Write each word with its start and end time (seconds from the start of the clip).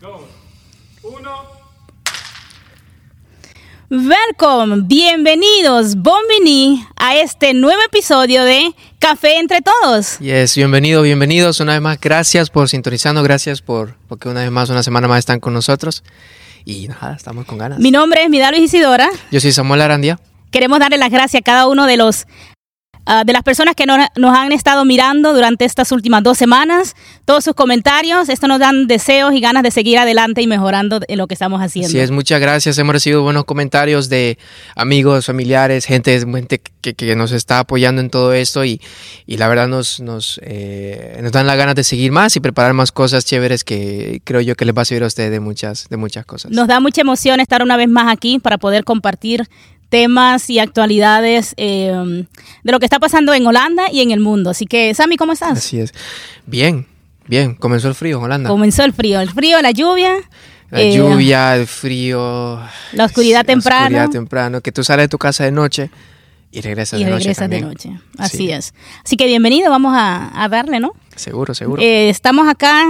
dos, 0.00 0.22
uno. 1.02 1.60
Welcome, 3.90 4.84
bienvenidos, 4.86 5.96
bienvenidos 6.00 6.86
a 6.96 7.16
este 7.16 7.52
nuevo 7.52 7.82
episodio 7.82 8.44
de 8.44 8.74
Café 8.98 9.38
entre 9.38 9.60
Todos. 9.60 10.18
Yes, 10.20 10.56
bienvenido, 10.56 11.02
bienvenidos. 11.02 11.60
Una 11.60 11.72
vez 11.72 11.82
más, 11.82 12.00
gracias 12.00 12.48
por 12.48 12.70
sintonizarnos, 12.70 13.22
gracias 13.24 13.60
por 13.60 13.94
porque 14.08 14.30
una 14.30 14.40
vez 14.40 14.50
más, 14.50 14.70
una 14.70 14.82
semana 14.82 15.06
más 15.06 15.18
están 15.18 15.38
con 15.38 15.52
nosotros. 15.52 16.02
Y 16.64 16.88
nada, 16.88 17.14
estamos 17.14 17.44
con 17.44 17.58
ganas. 17.58 17.78
Mi 17.78 17.90
nombre 17.90 18.22
es 18.22 18.30
Midalvis 18.30 18.62
Isidora. 18.62 19.10
Yo 19.30 19.40
soy 19.40 19.52
Samuel 19.52 19.82
Arandia. 19.82 20.18
Queremos 20.50 20.78
darle 20.78 20.96
las 20.96 21.10
gracias 21.10 21.40
a 21.40 21.44
cada 21.44 21.66
uno 21.66 21.86
de 21.86 21.98
los 21.98 22.26
ah, 23.06 23.24
de 23.24 23.32
las 23.32 23.42
personas 23.42 23.74
que 23.74 23.86
no- 23.86 23.96
nos 24.16 24.36
han 24.36 24.52
estado 24.52 24.84
mirando 24.84 25.32
durante 25.34 25.64
estas 25.64 25.92
últimas 25.92 26.22
dos 26.22 26.38
semanas, 26.38 26.94
todos 27.24 27.44
sus 27.44 27.54
comentarios, 27.54 28.28
esto 28.28 28.48
nos 28.48 28.58
dan 28.58 28.86
deseos 28.86 29.34
y 29.34 29.40
ganas 29.40 29.62
de 29.62 29.70
seguir 29.70 29.98
adelante 29.98 30.42
y 30.42 30.46
mejorando 30.46 31.00
en 31.08 31.18
lo 31.18 31.26
que 31.26 31.34
estamos 31.34 31.60
haciendo. 31.62 31.88
Así 31.88 31.98
es, 31.98 32.10
muchas 32.10 32.40
gracias. 32.40 32.78
Hemos 32.78 32.92
recibido 32.94 33.22
buenos 33.22 33.44
comentarios 33.44 34.08
de 34.08 34.38
amigos, 34.76 35.26
familiares, 35.26 35.84
gente, 35.84 36.18
gente 36.20 36.60
que, 36.80 36.94
que 36.94 37.16
nos 37.16 37.32
está 37.32 37.58
apoyando 37.60 38.00
en 38.00 38.10
todo 38.10 38.32
esto 38.32 38.64
y, 38.64 38.80
y 39.26 39.36
la 39.36 39.48
verdad 39.48 39.68
nos, 39.68 40.00
nos, 40.00 40.40
eh, 40.42 41.18
nos 41.22 41.32
dan 41.32 41.46
la 41.46 41.56
ganas 41.56 41.74
de 41.74 41.84
seguir 41.84 42.12
más 42.12 42.36
y 42.36 42.40
preparar 42.40 42.72
más 42.74 42.92
cosas 42.92 43.24
chéveres 43.24 43.64
que 43.64 44.20
creo 44.24 44.40
yo 44.40 44.54
que 44.54 44.64
les 44.64 44.74
va 44.76 44.82
a 44.82 44.84
servir 44.84 45.04
a 45.04 45.06
ustedes 45.06 45.30
de 45.30 45.40
muchas, 45.40 45.88
de 45.88 45.96
muchas 45.96 46.24
cosas. 46.26 46.50
Nos 46.50 46.66
da 46.68 46.80
mucha 46.80 47.00
emoción 47.00 47.40
estar 47.40 47.62
una 47.62 47.76
vez 47.76 47.88
más 47.88 48.10
aquí 48.12 48.38
para 48.38 48.58
poder 48.58 48.84
compartir 48.84 49.48
temas 49.90 50.48
y 50.48 50.58
actualidades 50.58 51.52
eh, 51.58 51.92
de 52.62 52.72
lo 52.72 52.78
que 52.78 52.86
está 52.86 52.98
pasando 52.98 53.34
en 53.34 53.46
Holanda 53.46 53.84
y 53.92 54.00
en 54.00 54.10
el 54.12 54.20
mundo. 54.20 54.50
Así 54.50 54.64
que, 54.64 54.94
Sammy, 54.94 55.16
¿cómo 55.18 55.32
estás? 55.32 55.58
Así 55.58 55.78
es. 55.80 55.92
Bien, 56.46 56.86
bien. 57.26 57.54
Comenzó 57.54 57.88
el 57.88 57.94
frío 57.94 58.16
en 58.18 58.24
Holanda. 58.24 58.48
Comenzó 58.48 58.84
el 58.84 58.92
frío, 58.94 59.20
el 59.20 59.28
frío, 59.30 59.60
la 59.60 59.72
lluvia. 59.72 60.14
La 60.70 60.80
eh, 60.80 60.96
lluvia, 60.96 61.56
el 61.56 61.66
frío. 61.66 62.60
La 62.92 63.04
oscuridad 63.04 63.40
sí, 63.40 63.46
temprano. 63.48 63.80
La 63.96 64.04
oscuridad 64.04 64.10
temprano. 64.10 64.60
Que 64.60 64.70
tú 64.72 64.84
sales 64.84 65.04
de 65.04 65.08
tu 65.08 65.18
casa 65.18 65.44
de 65.44 65.50
noche 65.50 65.90
y 66.52 66.60
regresas 66.60 67.00
y 67.00 67.04
de 67.04 67.10
noche. 67.10 67.24
regresas 67.24 67.50
de 67.50 67.60
también. 67.60 67.68
noche. 67.92 68.02
Así 68.18 68.36
Sí. 68.38 68.50
es. 68.52 68.72
Así 69.04 69.16
que 69.16 69.26
bienvenido, 69.26 69.68
vamos 69.70 69.92
a, 69.96 70.30
a 70.42 70.48
darle, 70.48 70.78
¿no? 70.80 70.92
Seguro, 71.16 71.54
seguro. 71.54 71.82
Eh, 71.82 72.08
estamos 72.08 72.48
acá 72.48 72.84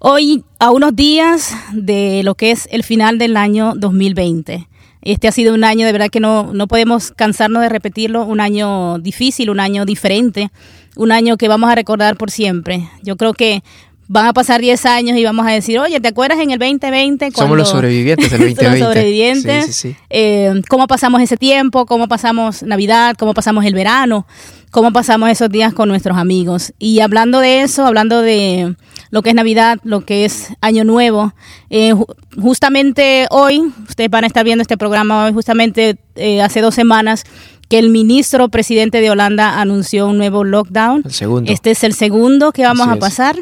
hoy 0.00 0.44
a 0.58 0.70
unos 0.70 0.96
días 0.96 1.54
de 1.72 2.22
lo 2.24 2.34
que 2.34 2.50
es 2.50 2.68
el 2.72 2.82
final 2.84 3.18
del 3.18 3.36
año 3.36 3.74
2020. 3.76 4.66
Este 5.04 5.28
ha 5.28 5.32
sido 5.32 5.54
un 5.54 5.64
año 5.64 5.86
de 5.86 5.92
verdad 5.92 6.08
que 6.10 6.18
no, 6.20 6.52
no 6.52 6.66
podemos 6.66 7.12
cansarnos 7.12 7.62
de 7.62 7.68
repetirlo, 7.68 8.24
un 8.24 8.40
año 8.40 8.98
difícil, 8.98 9.50
un 9.50 9.60
año 9.60 9.84
diferente, 9.84 10.50
un 10.96 11.12
año 11.12 11.36
que 11.36 11.46
vamos 11.48 11.70
a 11.70 11.74
recordar 11.74 12.16
por 12.16 12.30
siempre. 12.30 12.88
Yo 13.02 13.16
creo 13.16 13.34
que 13.34 13.62
van 14.08 14.26
a 14.26 14.32
pasar 14.32 14.60
10 14.60 14.84
años 14.86 15.16
y 15.18 15.24
vamos 15.24 15.46
a 15.46 15.50
decir, 15.50 15.78
oye, 15.78 15.98
¿te 16.00 16.08
acuerdas 16.08 16.38
en 16.38 16.50
el 16.50 16.58
2020? 16.58 17.30
Somos 17.32 17.36
los 17.36 17.48
cuando- 17.48 17.64
sobrevivientes 17.66 18.30
del 18.30 18.40
2020. 18.54 18.78
los 18.80 18.88
sobrevivientes. 18.88 19.66
Sí, 19.66 19.72
sí, 19.72 19.88
sí. 19.90 19.96
Eh, 20.10 20.62
cómo 20.68 20.86
pasamos 20.86 21.20
ese 21.22 21.36
tiempo, 21.36 21.86
cómo 21.86 22.08
pasamos 22.08 22.62
Navidad, 22.62 23.14
cómo 23.18 23.34
pasamos 23.34 23.64
el 23.64 23.74
verano, 23.74 24.26
cómo 24.70 24.92
pasamos 24.92 25.30
esos 25.30 25.48
días 25.50 25.72
con 25.74 25.88
nuestros 25.88 26.16
amigos. 26.18 26.72
Y 26.78 27.00
hablando 27.00 27.40
de 27.40 27.62
eso, 27.62 27.86
hablando 27.86 28.20
de 28.22 28.74
lo 29.14 29.22
que 29.22 29.30
es 29.30 29.36
Navidad, 29.36 29.78
lo 29.84 30.00
que 30.00 30.24
es 30.24 30.48
Año 30.60 30.82
Nuevo, 30.82 31.34
eh, 31.70 31.92
ju- 31.94 32.04
justamente 32.42 33.28
hoy, 33.30 33.60
ustedes 33.88 34.10
van 34.10 34.24
a 34.24 34.26
estar 34.26 34.44
viendo 34.44 34.62
este 34.62 34.76
programa 34.76 35.24
hoy, 35.24 35.32
justamente 35.32 35.96
eh, 36.16 36.42
hace 36.42 36.60
dos 36.60 36.74
semanas, 36.74 37.22
que 37.68 37.78
el 37.78 37.90
ministro 37.90 38.48
presidente 38.48 39.00
de 39.00 39.10
Holanda 39.12 39.60
anunció 39.60 40.08
un 40.08 40.18
nuevo 40.18 40.42
lockdown. 40.42 41.02
El 41.04 41.12
segundo. 41.12 41.52
Este 41.52 41.70
es 41.70 41.84
el 41.84 41.94
segundo 41.94 42.50
que 42.50 42.64
vamos 42.64 42.82
Así 42.88 42.90
a 42.90 42.94
es. 42.94 43.00
pasar. 43.00 43.36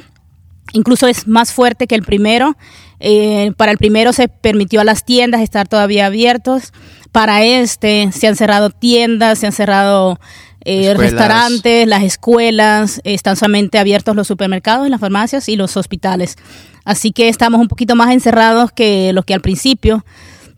Incluso 0.75 1.07
es 1.09 1.27
más 1.27 1.53
fuerte 1.55 1.87
que 1.87 1.95
el 1.95 2.03
primero. 2.03 2.55
Eh, 3.01 3.53
para 3.57 3.73
el 3.73 3.79
primero 3.79 4.13
se 4.13 4.29
permitió 4.29 4.81
a 4.83 4.85
las 4.85 5.05
tiendas 5.07 5.41
estar 5.41 5.67
todavía 5.69 6.05
abiertos. 6.07 6.73
Para 7.13 7.43
este 7.45 8.11
se 8.13 8.27
han 8.29 8.37
cerrado 8.37 8.69
tiendas, 8.71 9.39
se 9.39 9.47
han 9.47 9.53
cerrado 9.53 10.21
eh, 10.65 10.95
restaurantes, 10.95 11.87
las 11.87 12.03
escuelas, 12.03 13.01
están 13.05 13.37
solamente 13.37 13.79
abiertos 13.79 14.17
los 14.17 14.27
supermercados, 14.27 14.89
las 14.89 15.01
farmacias 15.01 15.49
y 15.49 15.57
los 15.57 15.77
hospitales. 15.77 16.37
Así 16.85 17.13
que 17.13 17.29
estamos 17.29 17.61
un 17.61 17.69
poquito 17.69 17.95
más 17.97 18.13
encerrados 18.13 18.73
que 18.73 19.13
los 19.13 19.25
que 19.25 19.35
al 19.35 19.41
principio. 19.41 20.05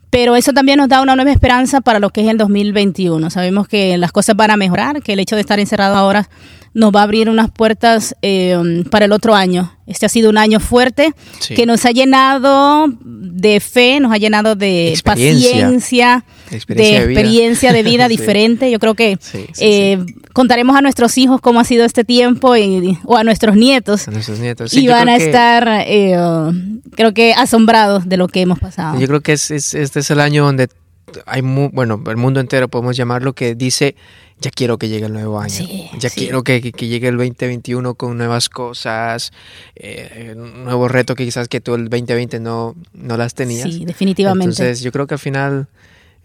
Pero 0.09 0.37
eso 0.37 0.53
también 0.53 0.77
nos 0.77 0.87
da 0.87 1.01
una 1.01 1.15
nueva 1.15 1.31
esperanza 1.31 1.81
para 1.81 1.99
lo 1.99 2.09
que 2.09 2.21
es 2.21 2.29
el 2.29 2.37
2021. 2.37 3.29
Sabemos 3.29 3.67
que 3.67 3.97
las 3.97 4.13
cosas 4.13 4.35
van 4.35 4.51
a 4.51 4.55
mejorar, 4.55 5.01
que 5.01 5.13
el 5.13 5.19
hecho 5.19 5.35
de 5.35 5.41
estar 5.41 5.59
encerrado 5.59 5.95
ahora 5.95 6.29
nos 6.75 6.91
va 6.93 6.99
a 6.99 7.03
abrir 7.03 7.29
unas 7.29 7.49
puertas 7.49 8.15
eh, 8.21 8.83
para 8.91 9.05
el 9.05 9.11
otro 9.13 9.33
año. 9.33 9.71
Este 9.87 10.05
ha 10.05 10.09
sido 10.09 10.29
un 10.29 10.37
año 10.37 10.59
fuerte 10.59 11.13
Sí. 11.39 11.53
que 11.55 11.65
nos 11.65 11.85
ha 11.85 11.91
llenado 11.91 12.87
de 13.01 13.59
fe, 13.59 13.99
nos 13.99 14.11
ha 14.11 14.17
llenado 14.17 14.55
de 14.55 14.89
Experiencia. 14.89 15.51
paciencia, 15.51 16.25
Experiencia 16.51 16.99
de 16.99 17.13
experiencia 17.13 17.73
de 17.73 17.83
vida 17.83 18.05
Sí. 18.09 18.17
diferente. 18.17 18.69
Yo 18.71 18.79
creo 18.79 18.93
que 18.93 19.17
Sí, 19.21 19.45
eh, 19.59 19.99
contaremos 20.33 20.75
a 20.75 20.81
nuestros 20.81 21.17
hijos 21.17 21.39
cómo 21.39 21.59
ha 21.59 21.63
sido 21.63 21.85
este 21.85 22.03
tiempo 22.03 22.55
y- 22.57 22.97
o 23.05 23.15
a 23.15 23.23
nuestros 23.23 23.55
nietos 23.55 24.07
A 24.07 24.11
nuestros 24.11 24.39
nietos. 24.39 24.73
Y 24.73 24.87
van 24.87 25.07
a 25.07 25.17
que- 25.17 25.25
estar, 25.25 25.67
eh, 25.87 26.17
creo 26.95 27.13
que 27.13 27.33
asombrados 27.33 28.09
de 28.09 28.17
lo 28.17 28.27
que 28.27 28.41
hemos 28.41 28.59
pasado. 28.59 28.99
Yo 28.99 29.07
creo 29.07 29.21
que 29.21 29.33
es, 29.33 29.49
es- 29.49 29.73
este 29.75 30.01
es 30.01 30.11
el 30.11 30.19
año 30.19 30.43
donde 30.45 30.67
hay, 31.25 31.41
mu- 31.41 31.69
bueno, 31.71 32.01
el 32.07 32.17
mundo 32.17 32.39
entero 32.39 32.67
podemos 32.67 32.95
llamarlo, 32.97 33.33
que 33.33 33.55
dice, 33.55 33.95
ya 34.41 34.51
quiero 34.51 34.77
que 34.77 34.89
llegue 34.89 35.05
el 35.05 35.13
nuevo 35.13 35.39
año. 35.39 35.53
Sí, 35.53 35.89
ya 35.99 36.09
sí. 36.09 36.19
quiero 36.21 36.43
que, 36.43 36.61
que- 36.61 36.71
que 36.71 36.87
llegue 36.87 37.07
el 37.07 37.17
2021 37.17 37.95
con 37.95 38.17
nuevas 38.17 38.49
cosas, 38.49 39.31
eh, 39.75 40.33
nuevos 40.35 40.91
retos 40.91 41.15
que 41.15 41.25
quizás 41.25 41.47
que 41.47 41.61
tú 41.61 41.75
el 41.75 41.89
2020 41.89 42.39
no, 42.39 42.75
no 42.93 43.17
las 43.17 43.33
tenías. 43.33 43.71
Sí, 43.73 43.85
definitivamente. 43.85 44.51
Entonces 44.51 44.81
yo 44.81 44.91
creo 44.91 45.07
que 45.07 45.13
al 45.15 45.19
final, 45.19 45.67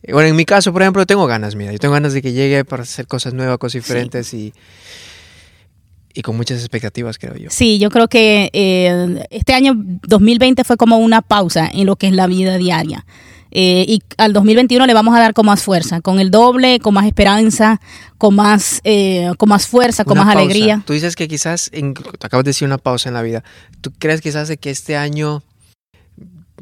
eh, 0.03 0.13
bueno, 0.13 0.29
en 0.29 0.37
mi 0.37 0.45
caso, 0.45 0.73
por 0.73 0.83
ejemplo, 0.83 1.07
tengo 1.07 1.27
ganas, 1.27 1.55
mira, 1.55 1.73
yo 1.73 1.79
tengo 1.79 1.95
ganas 1.95 2.13
de 2.13 2.23
que 2.23 2.33
llegue 2.33 2.65
para 2.65 2.83
hacer 2.83 3.07
cosas 3.07 3.33
nuevas, 3.35 3.59
cosas 3.59 3.75
diferentes 3.83 4.35
y, 4.35 4.53
y 6.13 6.23
con 6.23 6.37
muchas 6.37 6.59
expectativas, 6.59 7.19
creo 7.19 7.37
yo. 7.37 7.51
Sí, 7.51 7.79
yo 7.79 7.89
creo 7.91 8.09
que 8.09 8.51
eh, 8.53 9.25
este 9.31 9.55
año 9.55 9.75
2020 9.77 10.65
fue 10.65 10.77
como 10.77 10.99
una 10.99 11.23
pausa 11.23 11.71
en 11.73 11.87
lo 11.87 11.95
que 11.97 12.09
es 12.09 12.13
la 12.13 12.27
vida 12.27 12.57
diaria. 12.59 13.07
Eh, 13.53 13.85
y 13.89 14.03
al 14.17 14.33
2021 14.33 14.87
le 14.87 14.95
vamos 14.95 15.15
a 15.17 15.19
dar 15.21 15.35
con 15.35 15.47
más 15.47 15.63
fuerza, 15.63 16.01
con 16.01 16.21
el 16.21 16.31
doble, 16.31 16.79
con 16.81 16.95
más 16.95 17.07
esperanza, 17.07 17.81
con 18.19 18.35
más, 18.37 18.81
eh, 18.85 19.31
con 19.39 19.49
más 19.49 19.67
fuerza, 19.67 20.05
con 20.05 20.13
Una 20.19 20.25
más 20.25 20.35
pausa. 20.35 20.45
alegría. 20.51 20.83
Tú 20.87 20.93
dices 20.93 21.17
que 21.17 21.27
quizás, 21.29 21.69
en- 21.73 21.95
te 21.95 22.27
acabas 22.27 22.45
de 22.45 22.51
decir 22.51 22.67
una 22.67 22.79
pausa 22.79 23.09
en 23.09 23.15
la 23.15 23.23
vida. 23.23 23.43
¿Tú 23.81 23.93
crees 23.99 24.21
quizás 24.21 24.47
de 24.49 24.57
que 24.57 24.71
este 24.71 24.97
año, 24.97 25.43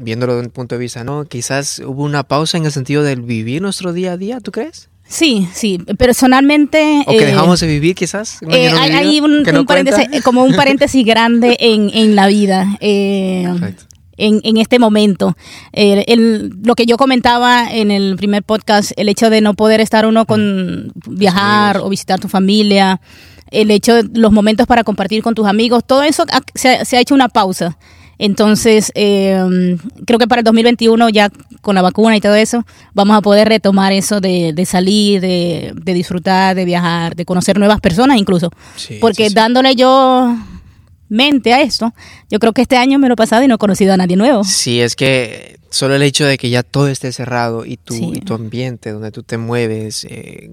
viéndolo 0.01 0.35
desde 0.37 0.47
un 0.47 0.53
punto 0.53 0.77
de 0.77 0.79
vista, 0.81 1.05
¿no? 1.05 1.25
Quizás 1.25 1.81
hubo 1.81 2.05
una 2.05 2.23
pausa 2.23 2.57
en 2.57 2.65
el 2.65 2.73
sentido 2.73 3.03
del 3.03 3.23
vivir 3.23 3.61
nuestro 3.61 3.93
día 3.93 4.13
a 4.13 4.17
día, 4.17 4.41
¿tú 4.41 4.53
crees? 4.53 4.89
Sí, 5.11 5.49
sí, 5.55 5.79
personalmente... 5.97 7.03
¿O 7.07 7.13
que 7.13 7.23
eh, 7.23 7.27
dejamos 7.27 7.61
de 7.61 7.67
vivir 7.67 7.95
quizás? 7.95 8.39
¿Un 8.43 8.53
eh, 8.53 8.69
hay, 8.71 9.21
un, 9.21 9.43
que 9.43 9.53
no 9.53 9.61
un 9.61 9.67
paréntesis, 9.67 10.23
como 10.23 10.45
un 10.45 10.55
paréntesis 10.55 11.03
grande 11.07 11.57
en, 11.61 11.91
en 11.95 12.15
la 12.15 12.27
vida. 12.27 12.77
eh, 12.81 13.45
Perfecto. 13.47 13.85
En, 14.19 14.41
en 14.45 14.57
este 14.59 14.79
momento. 14.79 15.37
Eh, 15.73 16.05
el- 16.09 16.53
lo 16.63 16.75
que 16.75 16.85
yo 16.87 16.97
comentaba 16.99 17.71
en 17.73 17.91
el 17.91 18.17
primer 18.17 18.43
podcast, 18.43 18.93
el 18.97 19.09
hecho 19.09 19.31
de 19.31 19.41
no 19.41 19.55
poder 19.55 19.81
estar 19.81 20.05
uno 20.07 20.27
con 20.27 20.93
viajar 21.07 21.77
amigos. 21.77 21.87
o 21.87 21.91
visitar 21.91 22.21
tu 22.21 22.29
familia, 22.29 23.01
el 23.51 23.71
hecho 23.71 23.95
de 23.95 24.21
los 24.21 24.31
momentos 24.33 24.67
para 24.67 24.85
compartir 24.85 25.23
con 25.23 25.35
tus 25.35 25.47
amigos, 25.47 25.83
todo 25.87 26.03
eso 26.03 26.25
ha- 26.31 26.43
se, 26.55 26.69
ha- 26.77 26.85
se 26.85 26.97
ha 26.97 27.01
hecho 27.01 27.15
una 27.15 27.29
pausa. 27.29 27.79
Entonces, 28.21 28.91
eh, 28.97 29.77
creo 30.05 30.19
que 30.19 30.27
para 30.27 30.41
el 30.41 30.45
2021 30.45 31.09
ya 31.09 31.31
con 31.61 31.77
la 31.77 31.83
vacuna 31.83 32.17
y 32.17 32.21
todo 32.21 32.35
eso, 32.35 32.65
vamos 32.93 33.17
a 33.17 33.23
poder 33.23 33.49
retomar 33.49 33.93
eso 33.93 34.21
de, 34.21 34.53
de 34.53 34.67
salir, 34.67 35.21
de, 35.21 35.73
de 35.75 35.95
disfrutar, 35.95 36.57
de 36.57 36.65
viajar, 36.65 37.15
de 37.15 37.25
conocer 37.25 37.59
nuevas 37.61 37.81
personas 37.81 38.19
incluso. 38.19 38.51
Sí, 38.75 38.99
Porque 39.01 39.25
sí, 39.25 39.29
sí. 39.29 39.35
dándole 39.37 39.77
yo 39.77 40.37
mente 41.09 41.53
a 41.55 41.63
esto, 41.63 41.93
yo 42.31 42.39
creo 42.39 42.53
que 42.53 42.63
este 42.63 42.77
año 42.77 42.99
me 42.99 43.09
lo 43.09 43.15
he 43.15 43.17
pasado 43.17 43.43
y 43.43 43.49
no 43.49 43.55
he 43.57 43.59
conocido 43.59 43.93
a 43.95 43.97
nadie 43.97 44.17
nuevo. 44.17 44.45
Sí, 44.45 44.81
es 44.81 44.97
que 44.97 45.59
solo 45.71 45.95
el 45.95 46.03
hecho 46.03 46.25
de 46.25 46.39
que 46.39 46.51
ya 46.51 46.63
todo 46.63 46.89
esté 46.89 47.13
cerrado 47.13 47.65
y 47.65 47.77
tu, 47.77 47.95
Sí. 47.95 48.11
y 48.15 48.21
tu 48.21 48.35
ambiente 48.35 48.91
donde 48.93 49.11
tú 49.11 49.23
te 49.23 49.37
mueves, 49.39 50.05
eh, 50.09 50.51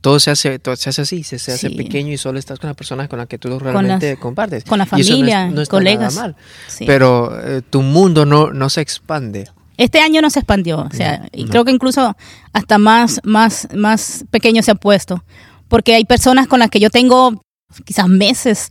todo 0.00 0.20
se 0.20 0.30
hace, 0.30 0.58
todo 0.58 0.76
se 0.76 0.90
hace 0.90 1.02
así, 1.02 1.22
se, 1.24 1.38
se 1.38 1.52
hace 1.52 1.68
Sí. 1.70 1.74
pequeño 1.74 2.12
y 2.12 2.18
solo 2.18 2.38
estás 2.38 2.58
con 2.58 2.68
las 2.68 2.76
personas 2.76 3.08
con 3.08 3.18
las 3.18 3.26
que 3.28 3.38
tú 3.38 3.48
las- 3.48 3.60
realmente 3.60 4.16
compartes. 4.16 4.64
con 4.64 4.78
la 4.78 4.84
no 4.90 4.96
es- 4.98 5.08
familia, 5.08 5.48
no 5.50 5.60
está 5.62 5.70
colegas. 5.76 6.14
nada 6.14 6.28
mal. 6.28 6.36
Sí. 6.68 6.84
Pero 6.86 7.38
eh, 7.40 7.62
tu 7.68 7.82
mundo 7.82 8.24
no, 8.24 8.52
no 8.52 8.68
se 8.70 8.80
expande. 8.80 9.48
Este 9.76 10.00
año 10.00 10.20
no 10.22 10.28
se 10.30 10.40
expandió, 10.40 10.80
o 10.80 10.90
sea, 10.90 11.18
No, 11.18 11.26
y 11.32 11.44
creo 11.46 11.64
que 11.64 11.70
incluso 11.70 12.16
hasta 12.52 12.78
más, 12.78 13.20
más, 13.22 13.68
más 13.74 14.24
pequeño 14.30 14.62
se 14.62 14.72
ha 14.72 14.74
puesto, 14.74 15.24
porque 15.68 15.94
hay 15.94 16.04
personas 16.04 16.46
con 16.48 16.58
las 16.58 16.68
que 16.70 16.80
yo 16.80 16.90
tengo 16.90 17.42
quizás 17.84 18.08
meses 18.08 18.68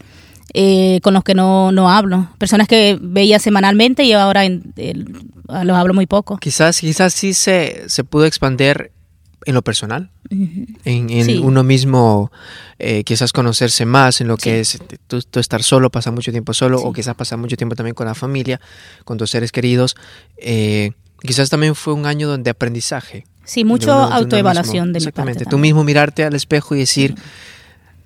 eh, 0.53 0.99
con 1.03 1.13
los 1.13 1.23
que 1.23 1.33
no, 1.33 1.71
no 1.71 1.89
hablo, 1.89 2.29
personas 2.37 2.67
que 2.67 2.97
veía 3.01 3.39
semanalmente 3.39 4.03
y 4.03 4.13
ahora 4.13 4.45
en- 4.45 4.73
los 5.47 5.77
hablo 5.77 5.93
muy 5.93 6.05
poco. 6.07 6.37
Quizás, 6.37 6.79
quizás 6.79 7.13
sí 7.13 7.33
se, 7.33 7.83
se 7.87 8.03
pudo 8.03 8.25
expandir 8.25 8.91
en 9.45 9.53
lo 9.53 9.61
personal, 9.61 10.09
en, 10.83 11.41
uno 11.41 11.63
mismo, 11.63 12.31
eh, 12.79 13.05
quizás 13.05 13.31
conocerse 13.31 13.85
más 13.85 14.19
en 14.19 14.27
lo 14.27 14.35
que 14.35 14.59
es 14.59 14.77
tú, 15.07 15.21
estar 15.39 15.63
solo, 15.63 15.89
pasar 15.89 16.11
mucho 16.11 16.31
tiempo 16.31 16.53
solo, 16.53 16.81
o 16.81 16.91
quizás 16.91 17.15
pasar 17.15 17.37
mucho 17.37 17.55
tiempo 17.55 17.75
también 17.75 17.93
con 17.95 18.07
la 18.07 18.15
familia, 18.15 18.59
con 19.05 19.17
tus 19.17 19.29
seres 19.29 19.53
queridos. 19.53 19.95
Eh, 20.37 20.91
quizás 21.21 21.49
también 21.49 21.75
fue 21.75 21.93
un 21.93 22.05
año 22.05 22.27
donde 22.27 22.49
aprendizaje. 22.49 23.25
Sí, 23.45 23.63
mucho 23.63 23.93
autoevaluación 23.93 24.91
de, 24.91 24.97
Exactamente, 24.97 25.45
tú 25.45 25.57
mismo 25.57 25.85
mirarte 25.85 26.25
al 26.25 26.35
espejo 26.35 26.75
y 26.75 26.79
decir, 26.79 27.15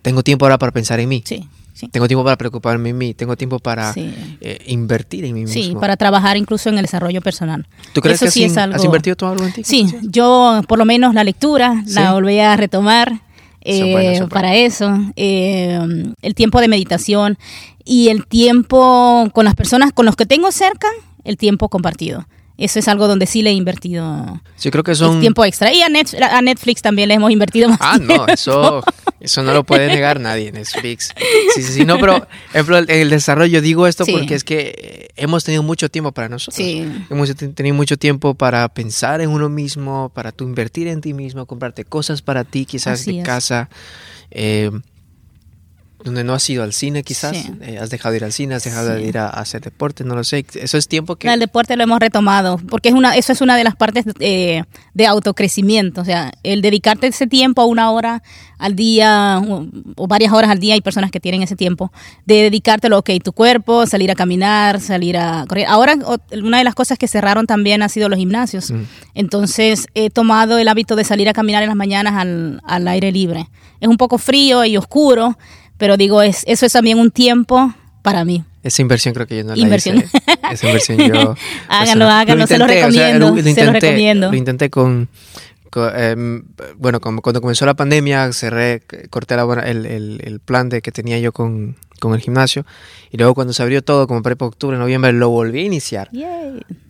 tengo 0.04 0.22
tiempo 0.22 0.46
ahora 0.46 0.60
para 0.60 0.72
pensar 0.72 1.00
en 1.00 1.10
mí. 1.10 1.24
Sí. 1.26 1.50
Tengo 1.92 2.08
tiempo 2.08 2.24
para 2.24 2.38
preocuparme 2.38 2.90
en 2.90 2.98
mí, 2.98 3.14
tengo 3.14 3.36
tiempo 3.36 3.60
para 3.60 3.94
eh, 3.96 4.60
invertir 4.68 5.26
en 5.26 5.34
mí 5.34 5.42
mismo. 5.42 5.54
Sí, 5.54 5.76
para 5.80 5.98
trabajar 5.98 6.38
incluso 6.38 6.70
en 6.70 6.78
el 6.78 6.84
desarrollo 6.84 7.22
personal. 7.22 7.68
¿Tú 7.94 8.02
crees 8.02 8.20
que 8.20 8.30
sí 8.30 8.44
has 8.46 8.84
invertido 8.84 9.16
todo 9.16 9.32
algo 9.32 9.46
en 9.46 9.54
ti? 9.54 9.64
Sí, 9.64 9.88
yo 10.04 10.62
por 10.68 10.78
lo 10.78 10.86
menos 10.86 11.14
la 11.14 11.24
lectura 11.24 11.84
la 11.88 12.14
volví 12.14 12.40
a 12.40 12.56
retomar. 12.56 13.22
Eh, 13.64 14.26
para 14.32 14.56
eso, 14.56 14.92
eh, 15.16 15.80
el 16.24 16.34
tiempo 16.34 16.60
de 16.62 16.68
meditación 16.68 17.38
y 17.86 18.10
el 18.10 18.26
tiempo 18.26 19.30
con 19.34 19.46
las 19.46 19.54
personas 19.54 19.92
con 19.94 20.08
los 20.08 20.16
que 20.16 20.26
tengo 20.26 20.52
cerca, 20.52 20.88
el 21.24 21.38
tiempo 21.38 21.70
compartido 21.70 22.26
eso 22.64 22.80
es 22.80 22.88
algo 22.88 23.08
donde 23.08 23.26
sí 23.26 23.42
le 23.42 23.50
he 23.50 23.54
invertido 23.54 24.42
creo 24.70 24.84
que 24.84 24.96
son... 24.96 25.20
tiempo 25.20 25.44
extra. 25.44 25.74
Y 25.74 25.82
a, 25.82 25.90
Netflix 26.42 26.82
también 26.82 27.10
le 27.10 27.16
hemos 27.16 27.32
invertido 27.32 27.70
más 27.70 27.80
Ah, 27.82 27.98
no, 28.00 28.28
eso, 28.28 28.84
eso 29.20 29.44
no 29.44 29.54
lo 29.54 29.64
puede 29.64 29.88
negar 29.88 30.20
nadie, 30.20 30.52
Netflix. 30.52 31.14
Sí, 31.56 31.64
sí, 31.64 31.74
sí, 31.74 31.86
no, 31.86 31.98
pero 32.00 32.28
ejemplo, 32.54 32.78
el, 32.78 33.10
desarrollo, 33.10 33.62
digo 33.62 33.88
esto 33.88 34.06
porque 34.06 34.36
es 34.36 34.44
que 34.44 35.10
hemos 35.16 35.44
tenido 35.44 35.64
mucho 35.64 35.90
tiempo 35.90 36.12
para 36.12 36.30
nosotros. 36.30 36.56
Sí. 36.56 36.88
Hemos 37.10 37.36
tenido 37.36 37.76
mucho 37.76 37.98
tiempo 37.98 38.36
para 38.36 38.68
pensar 38.70 39.22
en 39.22 39.30
uno 39.30 39.50
mismo, 39.50 40.12
para 40.14 40.32
tú 40.32 40.44
invertir 40.44 40.88
en 40.88 41.02
ti 41.02 41.14
mismo, 41.14 41.46
comprarte 41.46 41.86
cosas 41.86 42.22
para 42.22 42.44
ti, 42.44 42.66
quizás 42.66 43.06
de 43.06 43.24
casa. 43.24 43.70
Eh, 44.30 44.72
donde 46.04 46.24
no 46.24 46.34
has 46.34 46.50
ido 46.50 46.64
al 46.64 46.74
cine 46.74 47.04
quizás, 47.04 47.50
eh, 47.62 47.78
has 47.80 47.90
dejado 47.90 48.12
de 48.12 48.18
ir 48.18 48.24
al 48.24 48.34
cine, 48.34 48.56
has 48.56 48.64
dejado 48.64 48.90
de 48.90 49.04
ir 49.04 49.18
a, 49.18 49.30
hacer 49.30 49.62
deporte, 49.62 50.04
no 50.04 50.16
lo 50.16 50.24
sé, 50.24 50.46
eso 50.56 50.78
es 50.78 50.88
tiempo 50.88 51.16
que... 51.16 51.32
el 51.32 51.40
deporte 51.40 51.76
lo 51.76 51.84
hemos 51.84 52.00
retomado, 52.00 52.58
porque 52.70 52.90
es 52.90 52.96
una, 52.96 53.16
eso 53.16 53.32
es 53.32 53.42
una 53.42 53.56
de 53.56 53.64
las 53.64 53.76
partes 53.76 54.06
eh, 54.20 54.64
de 54.94 55.06
autocrecimiento, 55.06 56.02
o 56.02 56.06
sea, 56.06 56.32
el 56.44 56.62
dedicarte 56.62 57.08
ese 57.08 57.28
tiempo 57.28 57.62
a 57.62 57.66
una 57.66 57.92
hora 57.92 58.24
al 58.58 58.76
día 58.76 59.42
o, 59.96 60.08
varias 60.08 60.34
horas 60.34 60.52
al 60.52 60.60
día, 60.60 60.76
hay 60.76 60.82
personas 60.82 61.12
que 61.12 61.20
tienen 61.20 61.42
ese 61.42 61.56
tiempo, 61.56 61.92
de 62.26 62.44
dedicártelo, 62.44 63.00
ok, 63.00 63.10
tu 63.24 63.34
cuerpo, 63.34 63.86
salir 63.86 64.12
a 64.12 64.16
caminar, 64.16 64.80
salir 64.80 65.18
a 65.18 65.46
correr. 65.48 65.66
Ahora, 65.68 65.98
una 66.44 66.60
de 66.60 66.64
las 66.64 66.76
cosas 66.76 66.98
que 66.98 67.08
cerraron 67.08 67.48
también 67.48 67.82
ha 67.82 67.90
sido 67.90 68.10
los 68.10 68.20
gimnasios, 68.20 68.72
mm. 68.72 68.84
entonces 69.16 69.88
he 69.94 70.10
tomado 70.10 70.58
el 70.58 70.68
hábito 70.68 70.96
de 70.96 71.04
salir 71.04 71.30
a 71.30 71.34
caminar 71.34 71.64
en 71.64 71.70
las 71.70 71.76
mañanas 71.76 72.14
al, 72.16 72.62
al 72.66 72.88
aire 72.88 73.12
libre. 73.12 73.50
Es 73.80 73.88
un 73.88 73.98
poco 73.98 74.20
frío 74.20 74.64
y 74.64 74.78
oscuro, 74.78 75.38
pero 75.82 75.98
digo, 75.98 76.22
es, 76.22 76.44
eso 76.46 76.68
es 76.68 76.74
también 76.74 77.00
un 77.00 77.10
tiempo 77.10 77.74
para 78.04 78.24
mí. 78.24 78.44
Esa 78.62 78.84
inversión 78.84 79.16
creo 79.16 79.26
que 79.26 79.38
yo 79.38 79.44
no 79.44 79.56
la 79.56 79.64
inversión. 79.64 79.98
hice. 79.98 80.10
Esa 80.52 80.68
inversión 80.68 81.00
yo... 81.00 81.34
háganlo, 81.68 82.08
háganlo, 82.08 82.46
se 82.46 82.60
lo 82.60 82.68
recomiendo. 82.68 83.36
se 83.42 83.66
lo 83.66 83.72
recomiendo. 83.72 84.30
Lo 84.30 84.38
intenté 84.38 84.70
con... 84.70 85.10
Em, 85.96 86.44
bueno, 86.78 87.00
cuando 87.00 87.42
comenzó 87.42 87.66
la 87.66 87.74
pandemia, 87.74 88.32
cerré, 88.32 88.84
corté 89.10 89.36
la, 89.36 89.42
el, 89.66 89.88
el, 89.88 90.22
el 90.24 90.40
plan 90.40 90.70
de 90.70 90.84
que 90.84 90.92
tenía 90.92 91.18
yo 91.18 91.32
con, 91.32 91.78
con 92.02 92.14
el 92.14 92.20
gimnasio. 92.20 92.66
Y 93.12 93.18
luego 93.18 93.34
cuando 93.34 93.54
se 93.54 93.62
abrió 93.62 93.82
todo, 93.82 94.08
como 94.08 94.22
prepa 94.22 94.46
octubre, 94.46 94.78
noviembre, 94.78 95.14
lo 95.14 95.30
volví 95.30 95.60
a 95.60 95.64
iniciar. 95.64 96.10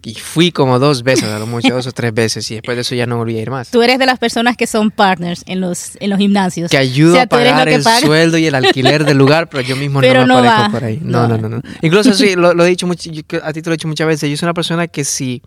Y 0.04 0.14
fui 0.16 0.52
como 0.52 0.80
dos 0.80 1.04
veces, 1.04 1.26
a 1.26 1.38
lo 1.38 1.46
mucho 1.46 1.74
dos 1.74 1.86
o 1.86 1.92
tres 1.92 2.14
veces. 2.14 2.50
Y 2.50 2.56
después 2.56 2.76
de 2.78 2.82
eso 2.82 2.96
ya 2.96 3.06
no 3.06 3.18
volví 3.18 3.38
a 3.38 3.42
ir 3.42 3.52
más. 3.52 3.70
Tú 3.70 3.84
eres 3.84 4.00
de 4.00 4.06
las 4.06 4.18
personas 4.18 4.58
que 4.58 4.66
son 4.66 4.90
partners 4.90 5.44
en 5.46 5.60
los, 5.62 5.98
en 6.00 6.10
los 6.10 6.18
gimnasios. 6.18 6.72
Que 6.72 6.78
ayuda 6.78 7.24
a 7.24 7.28
pagar 7.28 7.70
el 7.70 7.84
sueldo 7.84 8.38
y 8.38 8.48
el 8.48 8.56
alquiler 8.56 9.06
del 9.06 9.18
lugar, 9.18 9.50
pero 9.50 9.62
yo 9.62 9.76
mismo 9.76 10.02
no 10.02 10.08
me 10.08 10.48
aparezco 10.48 10.72
por 10.72 10.84
ahí. 10.84 11.00
No, 11.04 11.28
no, 11.28 11.38
no. 11.38 11.50
no, 11.50 11.62
Incluso 11.82 12.14
sí, 12.14 12.36
lo, 12.36 12.52
he 12.64 12.70
dicho 12.70 12.88
mucho, 12.88 13.10
a 13.44 13.54
ti 13.54 13.62
te 13.62 13.70
lo 13.70 13.74
he 13.74 13.78
dicho 13.78 13.88
muchas 13.88 14.08
veces. 14.08 14.30
Yo 14.30 14.38
soy 14.38 14.48
una 14.48 14.54
persona 14.54 14.88
que 14.88 15.04
si... 15.04 15.42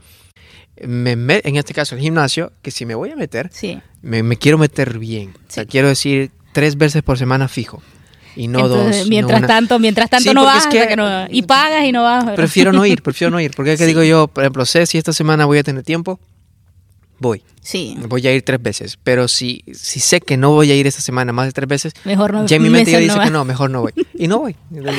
Me, 0.83 1.13
en 1.13 1.55
este 1.55 1.73
caso 1.73 1.95
el 1.95 2.01
gimnasio, 2.01 2.53
que 2.61 2.73
si 2.73 2.85
me 2.85 2.97
voy 2.97 3.11
a 3.11 3.17
meter, 3.17 3.49
sí. 3.53 3.81
me, 4.03 4.25
me, 4.25 4.37
quiero 4.37 4.59
meter 4.59 4.99
bien. 4.99 5.33
O 5.49 5.53
sea, 5.53 5.65
quiero 5.67 5.87
decir 5.87 6.33
tres 6.53 6.77
veces 6.77 7.05
por 7.05 7.17
semana 7.17 7.47
fijo 7.47 7.81
y 8.37 8.49
no 8.49 8.69
dos. 8.69 9.07
Mientras 9.09 9.47
tanto, 9.47 9.79
mientras 9.79 10.11
tanto 10.11 10.35
no 10.35 10.45
vas 10.45 10.69
y 11.31 11.43
pagas 11.43 11.85
y 11.85 11.93
no 11.93 12.03
vas. 12.03 12.25
Prefiero 12.33 12.73
no 12.73 12.85
ir, 12.87 13.03
prefiero 13.03 13.31
no 13.31 13.41
ir, 13.41 13.53
porque 13.55 13.73
es 13.73 13.79
que 13.79 13.87
digo 13.87 14.03
yo, 14.03 14.29
por 14.29 14.45
ejemplo, 14.45 14.65
sé 14.67 14.87
si 14.87 14.99
esta 14.99 15.13
semana 15.13 15.47
voy 15.47 15.59
a 15.59 15.63
tener 15.63 15.83
tiempo, 15.83 16.19
voy. 17.19 17.43
Sí. 17.65 17.97
Voy 18.09 18.27
a 18.27 18.33
ir 18.33 18.43
tres 18.43 18.63
veces. 18.63 18.99
Pero 19.03 19.27
si, 19.27 19.65
si 19.73 19.99
sé 19.99 20.21
que 20.21 20.37
no 20.37 20.51
voy 20.51 20.71
a 20.71 20.75
ir 20.75 20.87
esta 20.87 21.01
semana 21.01 21.33
más 21.33 21.47
de 21.47 21.53
tres 21.53 21.67
veces, 21.67 21.95
mejor 22.05 22.35
no, 22.35 22.47
ya 22.47 22.59
mi 22.59 22.69
mente 22.69 22.91
ya 22.91 22.99
dice 22.99 23.19
que 23.19 23.31
no, 23.31 23.45
mejor 23.45 23.71
no 23.71 23.81
voy. 23.81 23.93
Y 24.13 24.29
no 24.29 24.41
voy. 24.41 24.55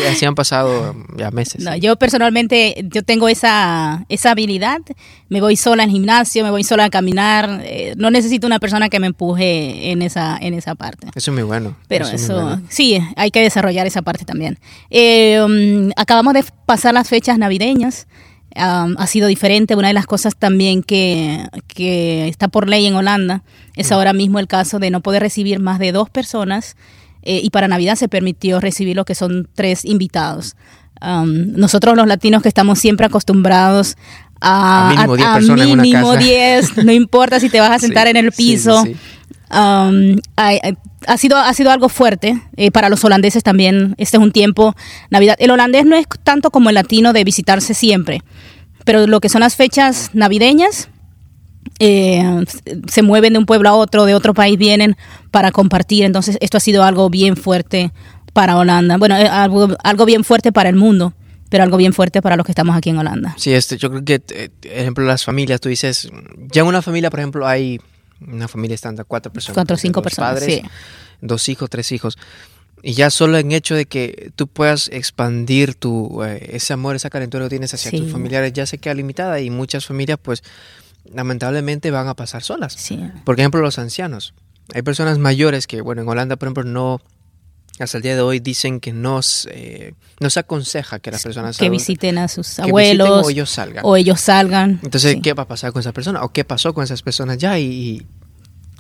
Así 0.09 0.25
han 0.25 0.35
pasado 0.35 0.95
ya 1.15 1.29
meses. 1.29 1.63
No, 1.63 1.75
yo 1.75 1.95
personalmente, 1.95 2.83
yo 2.91 3.03
tengo 3.03 3.29
esa, 3.29 4.05
esa 4.09 4.31
habilidad. 4.31 4.79
Me 5.29 5.41
voy 5.41 5.55
sola 5.55 5.83
al 5.83 5.91
gimnasio, 5.91 6.43
me 6.43 6.49
voy 6.49 6.63
sola 6.63 6.85
a 6.85 6.89
caminar. 6.89 7.61
Eh, 7.63 7.93
no 7.97 8.09
necesito 8.09 8.47
una 8.47 8.59
persona 8.59 8.89
que 8.89 8.99
me 8.99 9.07
empuje 9.07 9.91
en 9.91 10.01
esa, 10.01 10.37
en 10.41 10.55
esa 10.55 10.73
parte. 10.73 11.07
Eso 11.15 11.31
es 11.31 11.35
muy 11.35 11.43
bueno. 11.43 11.77
Pero 11.87 12.07
eso, 12.07 12.59
sí, 12.69 12.99
hay 13.15 13.29
que 13.29 13.41
desarrollar 13.41 13.85
esa 13.85 14.01
parte 14.01 14.25
también. 14.25 14.57
Eh, 14.89 15.39
um, 15.41 15.91
acabamos 15.95 16.33
de 16.33 16.43
pasar 16.65 16.95
las 16.95 17.09
fechas 17.09 17.37
navideñas 17.37 18.07
ha 18.55 19.07
sido 19.07 19.27
diferente. 19.27 19.75
Una 19.75 19.89
de 19.89 19.93
las 19.93 20.05
cosas 20.05 20.35
también 20.35 20.83
que, 20.83 21.47
está 21.77 22.47
por 22.47 22.69
ley 22.69 22.85
en 22.85 22.95
Holanda 22.95 23.43
es 23.75 23.91
ahora 23.91 24.13
mismo 24.13 24.39
el 24.39 24.47
caso 24.47 24.79
de 24.79 24.89
no 24.89 25.01
poder 25.01 25.21
recibir 25.21 25.59
más 25.59 25.79
de 25.79 25.91
dos 25.91 26.09
personas 26.09 26.75
eh, 27.23 27.41
y 27.43 27.49
para 27.49 27.67
Navidad 27.67 27.95
se 27.95 28.07
permitió 28.07 28.59
recibir 28.59 28.95
lo 28.95 29.05
que 29.05 29.15
son 29.15 29.47
tres 29.53 29.83
invitados. 29.85 30.55
nosotros 31.01 31.97
los 31.97 32.07
latinos 32.07 32.41
que 32.41 32.47
estamos 32.47 32.79
siempre 32.79 33.05
acostumbrados 33.05 33.97
a, 34.41 35.05
mínimo 35.55 36.15
10 36.15 36.83
no 36.83 36.91
importa 36.91 37.39
si 37.39 37.49
te 37.49 37.59
vas 37.59 37.71
a 37.71 37.79
sentar 37.85 38.07
en 38.07 38.17
el 38.17 38.31
piso. 38.31 38.83
Ha, 41.07 41.17
sido, 41.17 41.37
ha 41.37 41.53
sido 41.53 41.71
algo 41.71 41.89
fuerte 41.89 42.41
eh, 42.57 42.71
para 42.71 42.89
los 42.89 43.03
holandeses 43.03 43.43
también. 43.43 43.95
Este 43.97 44.17
es 44.17 44.23
un 44.23 44.31
tiempo, 44.31 44.75
Navidad. 45.09 45.35
El 45.39 45.51
holandés 45.51 45.85
no 45.85 45.95
es 45.95 46.05
tanto 46.23 46.51
como 46.51 46.69
el 46.69 46.75
latino 46.75 47.13
de 47.13 47.23
visitarse 47.23 47.73
siempre, 47.73 48.21
pero 48.83 49.07
lo 49.07 49.19
que 49.19 49.29
son 49.29 49.41
las 49.41 49.55
fechas 49.55 50.11
navideñas, 50.13 50.89
eh, 51.79 52.23
se 52.87 53.01
mueven 53.01 53.33
de 53.33 53.39
un 53.39 53.45
pueblo 53.45 53.69
a 53.69 53.73
otro, 53.73 54.05
de 54.05 54.15
otro 54.15 54.33
país 54.33 54.57
vienen 54.57 54.95
para 55.31 55.51
compartir. 55.51 56.05
Entonces, 56.05 56.37
esto 56.39 56.57
ha 56.57 56.61
sido 56.61 56.83
algo 56.83 57.09
bien 57.09 57.35
fuerte 57.35 57.91
para 58.33 58.57
Holanda. 58.57 58.97
Bueno, 58.97 59.17
eh, 59.17 59.27
algo, 59.27 60.05
bien 60.05 60.23
fuerte 60.23 60.51
para 60.51 60.69
el 60.69 60.75
mundo 60.75 61.13
pero 61.47 61.63
algo 61.63 61.77
bien 61.77 61.93
fuerte 61.93 62.21
para 62.21 62.35
los 62.35 62.45
que 62.45 62.51
estamos 62.51 62.75
aquí 62.75 62.89
en 62.89 62.97
Holanda. 62.97 63.33
Sí, 63.37 63.53
este, 63.53 63.77
yo 63.77 63.89
creo 63.89 64.03
que, 64.03 64.51
ejemplo, 64.63 65.05
las 65.05 65.23
familias, 65.23 65.61
tú 65.61 65.69
dices, 65.69 66.09
ya 66.51 66.63
en 66.63 66.67
una 66.67 66.81
familia, 66.81 67.09
por 67.09 67.19
ejemplo, 67.19 67.47
hay 67.47 67.79
una 68.21 68.47
familia 68.47 68.75
estándar, 68.75 69.05
cuatro 69.07 69.31
personas. 69.31 69.55
Cuatro 69.55 69.75
o 69.75 69.77
cinco 69.77 70.01
personas, 70.01 70.33
padres, 70.33 70.61
Dos 71.21 71.49
hijos, 71.49 71.69
tres 71.69 71.91
hijos. 71.91 72.17
Y 72.81 72.93
ya 72.93 73.09
solo 73.09 73.37
en 73.37 73.51
hecho 73.51 73.73
de 73.73 73.85
que 73.85 74.31
tú 74.35 74.47
puedas 74.47 74.89
expandir 74.89 75.73
tu, 75.73 76.23
eh, 76.23 76.51
ese 76.53 76.73
amor, 76.73 76.95
esa 76.95 77.09
calentura 77.09 77.45
que 77.45 77.49
tienes 77.49 77.73
hacia 77.73 77.91
tus 77.91 78.11
familiares 78.11 78.53
ya 78.53 78.65
se 78.65 78.77
queda 78.77 78.93
limitada 78.93 79.39
y 79.39 79.49
muchas 79.49 79.85
familias 79.85 80.19
pues 80.21 80.43
lamentablemente 81.11 81.89
van 81.91 82.07
a 82.07 82.13
pasar 82.13 82.43
solas. 82.43 82.91
Por 83.23 83.39
ejemplo, 83.39 83.61
los 83.61 83.79
ancianos. 83.79 84.33
Hay 84.73 84.81
personas 84.81 85.17
mayores 85.17 85.67
que, 85.67 85.81
bueno, 85.81 86.01
en 86.01 86.07
Holanda, 86.07 86.35
por 86.35 86.47
ejemplo, 86.47 86.63
no, 86.63 87.01
hasta 87.79 87.97
el 87.97 88.03
día 88.03 88.15
de 88.15 88.21
hoy 88.21 88.39
dicen 88.39 88.79
que 88.79 88.93
no, 88.93 89.19
eh, 89.49 89.93
no 90.19 90.29
se 90.29 90.39
aconseja 90.39 90.99
que 90.99 91.11
las 91.11 91.23
personas 91.23 91.57
que 91.57 91.69
visiten 91.69 92.17
a 92.17 92.27
sus 92.27 92.59
abuelos 92.59 93.25
o 93.25 93.29
ellos 93.29 93.49
salgan. 93.49 93.83
O 93.85 93.95
ellos 93.97 94.21
salgan. 94.21 94.79
Entonces, 94.83 95.17
¿qué 95.21 95.33
va 95.33 95.43
a 95.43 95.47
pasar 95.47 95.73
con 95.73 95.81
esas 95.81 95.93
personas? 95.93 96.23
¿O 96.23 96.29
qué 96.29 96.45
pasó 96.45 96.73
con 96.73 96.83
esas 96.83 97.01
personas 97.01 97.37
ya? 97.37 97.59
Y, 97.59 98.05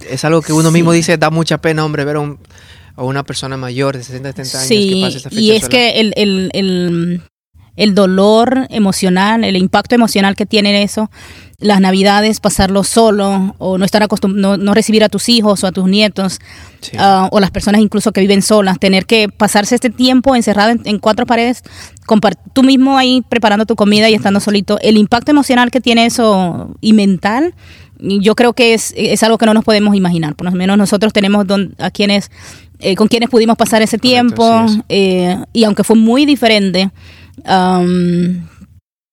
es 0.09 0.25
algo 0.25 0.41
que 0.41 0.53
uno 0.53 0.71
mismo 0.71 0.91
dice, 0.91 1.17
da 1.17 1.29
mucha 1.29 1.59
pena, 1.59 1.85
hombre, 1.85 2.05
ver 2.05 2.17
a, 2.17 3.03
una 3.03 3.23
persona 3.23 3.57
mayor 3.57 3.97
de 3.97 4.03
60, 4.03 4.29
70 4.43 4.59
años 4.59 4.69
que 4.69 5.01
pase 5.01 5.17
esta 5.17 5.29
fecha 5.29 5.41
Y 5.41 5.51
es 5.51 5.69
que 5.69 5.99
el, 5.99 6.13
el, 6.15 6.49
el, 6.53 7.21
el 7.75 7.95
dolor 7.95 8.67
emocional, 8.69 9.43
el 9.43 9.57
impacto 9.57 9.95
emocional 9.95 10.35
que 10.35 10.45
tiene 10.45 10.83
eso, 10.83 11.09
las 11.59 11.79
navidades, 11.79 12.39
pasarlo 12.39 12.83
solo 12.83 13.55
o 13.57 13.77
no 13.77 13.85
estar 13.85 14.03
acostumbrado, 14.03 14.57
no, 14.57 14.73
recibir 14.73 15.03
a 15.03 15.09
tus 15.09 15.29
hijos 15.29 15.63
o 15.63 15.67
a 15.67 15.71
tus 15.71 15.85
nietos 15.85 16.39
ah, 16.97 17.29
o 17.31 17.39
las 17.39 17.51
personas 17.51 17.81
incluso 17.81 18.11
que 18.11 18.21
viven 18.21 18.41
solas, 18.41 18.79
tener 18.79 19.05
que 19.05 19.29
pasarse 19.29 19.75
este 19.75 19.89
tiempo 19.89 20.35
encerrado 20.35 20.75
en, 20.83 20.99
cuatro 20.99 21.25
paredes, 21.25 21.63
tú 22.53 22.63
mismo 22.63 22.97
ahí 22.97 23.23
preparando 23.27 23.65
tu 23.65 23.75
comida 23.75 24.09
y 24.09 24.13
estando 24.13 24.39
solito, 24.39 24.77
el 24.81 24.97
impacto 24.97 25.31
emocional 25.31 25.71
que 25.71 25.81
tiene 25.81 26.05
eso 26.05 26.75
y 26.81 26.93
mental, 26.93 27.53
yo 27.99 28.35
creo 28.35 28.53
que 28.53 28.73
es, 28.73 28.93
es 28.97 29.23
algo 29.23 29.37
que 29.37 29.45
no 29.45 29.53
nos 29.53 29.63
podemos 29.63 29.95
imaginar, 29.95 30.35
por 30.35 30.45
lo 30.45 30.51
menos 30.51 30.77
nosotros 30.77 31.13
tenemos 31.13 31.45
a 31.79 31.91
quienes, 31.91 32.31
eh, 32.79 32.95
con 32.95 33.07
quienes 33.07 33.29
pudimos 33.29 33.55
pasar 33.55 33.81
ese 33.81 33.97
tiempo 33.97 34.65
eh, 34.89 35.37
y 35.53 35.63
aunque 35.63 35.85
fue 35.85 35.95
muy 35.95 36.25
diferente, 36.25 36.91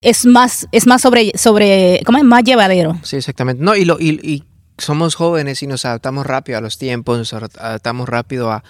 es 0.00 0.26
más, 0.26 0.68
es 0.72 0.86
más 0.86 1.02
sobre, 1.02 1.32
sobre, 1.36 2.00
¿cómo 2.04 2.18
es? 2.18 2.24
Más 2.24 2.44
llevadero. 2.44 2.98
Sí, 3.02 3.16
exactamente. 3.16 3.62
No, 3.62 3.74
y, 3.76 3.84
lo, 3.84 3.98
y, 4.00 4.44
somos 4.78 5.14
jóvenes 5.14 5.62
y 5.62 5.66
nos 5.66 5.84
adaptamos 5.84 6.26
rápido 6.26 6.58
a 6.58 6.60
los 6.60 6.78
tiempos, 6.78 7.18
nos 7.18 7.32
adaptamos 7.32 8.08
rápido 8.08 8.50
a, 8.50 8.64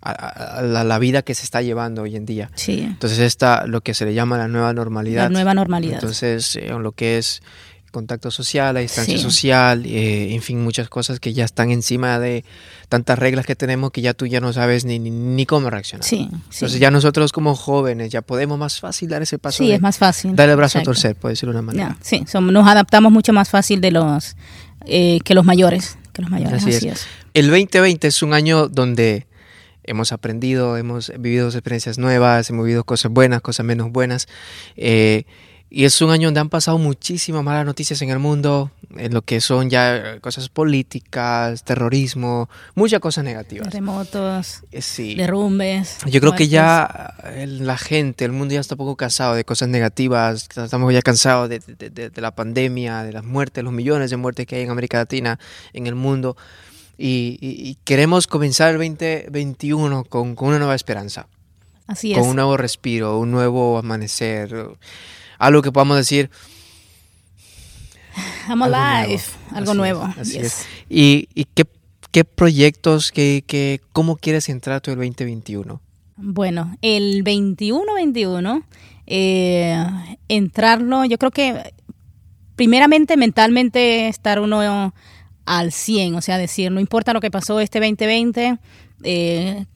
a, 0.00 0.62
la, 0.62 0.98
vida 0.98 1.22
que 1.22 1.34
se 1.34 1.44
está 1.44 1.60
llevando 1.60 2.02
hoy 2.02 2.16
en 2.16 2.24
día. 2.24 2.50
Sí. 2.54 2.80
Entonces 2.80 3.18
esta, 3.18 3.66
lo 3.66 3.82
que 3.82 3.92
se 3.94 4.06
le 4.06 4.14
llama 4.14 4.38
la 4.38 4.48
nueva 4.48 4.72
normalidad. 4.72 5.24
La 5.24 5.28
nueva 5.28 5.54
normalidad. 5.54 5.94
Entonces, 5.94 6.56
eh, 6.56 6.70
lo 6.70 6.92
que 6.92 7.18
es 7.18 7.42
contacto 7.90 8.30
social, 8.30 8.74
la 8.74 8.80
distancia 8.80 9.18
social, 9.18 9.84
eh, 9.86 10.34
en 10.34 10.42
fin, 10.42 10.62
muchas 10.62 10.88
cosas 10.88 11.20
que 11.20 11.32
ya 11.32 11.44
están 11.44 11.70
encima 11.70 12.18
de 12.18 12.44
tantas 12.88 13.18
reglas 13.18 13.46
que 13.46 13.56
tenemos 13.56 13.90
que 13.90 14.00
ya 14.00 14.14
tú 14.14 14.26
ya 14.26 14.40
no 14.40 14.52
sabes 14.52 14.84
ni, 14.84 14.98
ni, 14.98 15.46
cómo 15.46 15.70
reaccionar. 15.70 16.04
Sí, 16.04 16.28
Entonces 16.30 16.78
ya 16.78 16.90
nosotros 16.90 17.32
como 17.32 17.54
jóvenes 17.54 18.10
ya 18.10 18.22
podemos 18.22 18.58
más 18.58 18.80
fácil 18.80 19.08
dar 19.08 19.22
ese 19.22 19.38
paso. 19.38 19.58
Sí, 19.58 19.72
es 19.72 19.80
más 19.80 19.98
fácil. 19.98 20.34
Dar 20.34 20.48
el 20.48 20.56
brazo 20.56 20.78
a 20.78 20.82
torcer, 20.82 21.16
puede 21.16 21.32
decirlo 21.32 21.52
de 21.52 21.58
una 21.60 21.66
manera. 21.66 21.96
sí, 22.00 22.24
nos 22.40 22.66
adaptamos 22.66 23.12
mucho 23.12 23.32
más 23.32 23.50
fácil 23.50 23.80
de 23.80 23.90
los 23.90 24.36
eh, 24.86 25.20
que 25.24 25.34
los 25.34 25.44
mayores. 25.44 25.98
Que 26.12 26.22
los 26.22 26.30
mayores 26.30 26.64
así, 26.64 26.88
es. 26.88 27.06
El 27.34 27.48
2020 27.48 28.08
es 28.08 28.22
un 28.22 28.34
año 28.34 28.68
donde 28.68 29.26
hemos 29.84 30.12
aprendido, 30.12 30.76
hemos 30.76 31.12
vivido 31.18 31.48
experiencias 31.48 31.98
nuevas, 31.98 32.50
hemos 32.50 32.64
vivido 32.64 32.84
cosas 32.84 33.10
buenas, 33.10 33.40
cosas 33.40 33.66
menos 33.66 33.90
buenas. 33.90 34.28
Eh, 34.76 35.24
y 35.70 35.84
es 35.84 36.00
un 36.02 36.10
año 36.10 36.28
donde 36.28 36.40
han 36.40 36.48
pasado 36.48 36.78
muchísimas 36.78 37.44
malas 37.44 37.64
noticias 37.64 38.02
en 38.02 38.10
el 38.10 38.18
mundo, 38.18 38.70
en 38.96 39.14
lo 39.14 39.22
que 39.22 39.40
son 39.40 39.70
ya 39.70 40.18
cosas 40.20 40.48
políticas, 40.48 41.62
terrorismo, 41.62 42.48
muchas 42.74 43.00
cosas 43.00 43.24
negativas. 43.24 43.68
Terremotos, 43.68 44.62
eh, 44.72 45.14
derrumbes. 45.16 45.98
Yo 46.06 46.20
creo 46.20 46.34
que 46.34 46.48
ya 46.48 47.14
la 47.46 47.78
gente, 47.78 48.24
el 48.24 48.32
mundo 48.32 48.54
ya 48.54 48.60
está 48.60 48.74
un 48.74 48.78
poco 48.78 48.96
cansado 48.96 49.34
de 49.34 49.44
cosas 49.44 49.68
negativas, 49.68 50.48
estamos 50.56 50.92
ya 50.92 51.02
cansados 51.02 51.48
de, 51.48 51.60
de 51.60 52.20
la 52.20 52.34
pandemia, 52.34 53.04
de 53.04 53.12
las 53.12 53.24
muertes, 53.24 53.62
los 53.64 53.72
millones 53.72 54.10
de 54.10 54.16
muertes 54.16 54.46
que 54.46 54.56
hay 54.56 54.62
en 54.62 54.70
América 54.70 54.98
Latina, 54.98 55.38
en 55.72 55.86
el 55.86 55.94
mundo 55.94 56.36
y, 57.02 57.78
queremos 57.84 58.26
comenzar 58.26 58.74
el 58.74 58.78
2021 58.78 60.04
con, 60.04 60.34
con, 60.34 60.48
una 60.48 60.58
nueva 60.58 60.74
esperanza. 60.74 61.26
Así 61.86 62.12
es. 62.12 62.18
Con 62.18 62.28
un 62.28 62.36
nuevo 62.36 62.56
respiro, 62.56 63.18
un 63.18 63.30
nuevo 63.30 63.78
amanecer, 63.78 64.54
algo 65.40 65.62
que 65.62 65.72
podamos 65.72 65.96
decir. 65.96 66.30
I'm 68.48 68.62
alive, 68.62 69.22
algo 69.52 69.74
nuevo. 69.74 70.02
así 70.18 70.38
es. 70.38 70.66
¿Y, 70.88 71.28
y 71.34 71.46
qué, 71.46 71.64
qué, 72.12 72.24
proyectos, 72.24 73.10
qué, 73.10 73.42
qué, 73.46 73.80
cómo 73.92 74.16
quieres 74.16 74.48
entrar 74.48 74.80
tú 74.80 74.92
el 74.92 74.98
2021? 74.98 75.80
Bueno, 76.16 76.76
el 76.82 77.24
21-21, 77.24 78.62
eh, 79.06 79.86
entrarlo, 80.28 81.04
yo 81.06 81.16
creo 81.16 81.30
que 81.30 81.72
primeramente 82.56 83.16
mentalmente 83.16 84.08
estar 84.08 84.38
uno 84.38 84.92
al 85.46 85.72
100, 85.72 86.14
o 86.16 86.20
sea, 86.20 86.36
decir, 86.36 86.70
no 86.70 86.80
importa 86.80 87.14
lo 87.14 87.20
que 87.20 87.30
pasó 87.30 87.58
este 87.60 87.80
2020, 87.80 88.58
eh, 89.02 89.66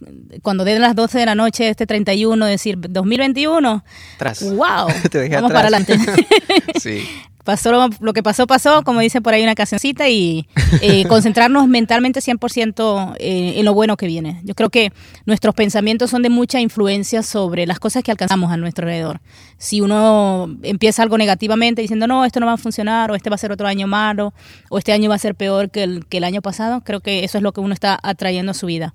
cuando 0.43 0.64
den 0.64 0.81
las 0.81 0.95
12 0.95 1.19
de 1.19 1.26
la 1.26 1.35
noche, 1.35 1.69
este 1.69 1.87
31, 1.87 2.47
decir 2.47 2.76
2021, 2.78 3.85
Tras. 4.19 4.43
wow, 4.43 4.88
vamos 5.31 5.52
para 5.52 5.61
adelante. 5.61 5.99
sí 6.81 7.07
pasó 7.45 7.91
lo, 8.01 8.13
que 8.13 8.23
pasó, 8.23 8.47
pasó, 8.47 8.83
como 8.83 9.01
dice 9.01 9.21
por 9.21 9.35
ahí 9.35 9.43
una 9.43 9.55
cancioncita, 9.55 10.09
y 10.09 10.49
eh, 10.81 11.05
concentrarnos 11.09 11.69
mentalmente 11.69 12.21
100% 12.21 13.17
eh, 13.19 13.55
en 13.57 13.65
lo 13.65 13.75
bueno 13.75 13.97
que 13.97 14.07
viene. 14.07 14.41
Yo 14.45 14.55
creo 14.55 14.71
que 14.71 14.93
nuestros 15.27 15.55
pensamientos 15.55 16.11
son 16.11 16.23
de 16.23 16.31
mucha 16.31 16.61
influencia 16.61 17.23
sobre 17.23 17.67
las 17.67 17.79
cosas 17.79 18.03
que 18.03 18.11
alcanzamos 18.11 18.51
a 18.51 18.57
nuestro 18.57 18.87
alrededor. 18.87 19.21
Si 19.59 19.81
uno 19.81 20.49
empieza 20.63 21.03
algo 21.03 21.19
negativamente 21.19 21.83
diciendo, 21.83 22.07
no, 22.07 22.25
esto 22.25 22.41
no 22.41 22.47
va 22.47 22.55
a 22.55 22.59
funcionar, 22.59 23.11
o 23.11 23.15
este 23.15 23.31
va 23.31 23.35
a 23.35 23.39
ser 23.39 23.53
otro 23.53 23.69
año 23.69 23.87
malo, 23.87 24.33
o 24.71 24.79
este 24.79 24.93
año 24.93 25.11
va 25.11 25.17
a 25.17 25.19
ser 25.19 25.35
peor 25.35 25.71
que 25.71 25.83
el, 25.83 26.07
que 26.07 26.17
el 26.17 26.25
año 26.25 26.41
pasado, 26.41 26.81
creo 26.83 27.01
que 27.01 27.25
eso 27.25 27.39
es 27.39 27.43
lo 27.43 27.53
que 27.53 27.61
uno 27.61 27.75
está 27.75 27.99
atrayendo 28.03 28.53
a 28.53 28.55
su 28.55 28.67
vida. 28.67 28.95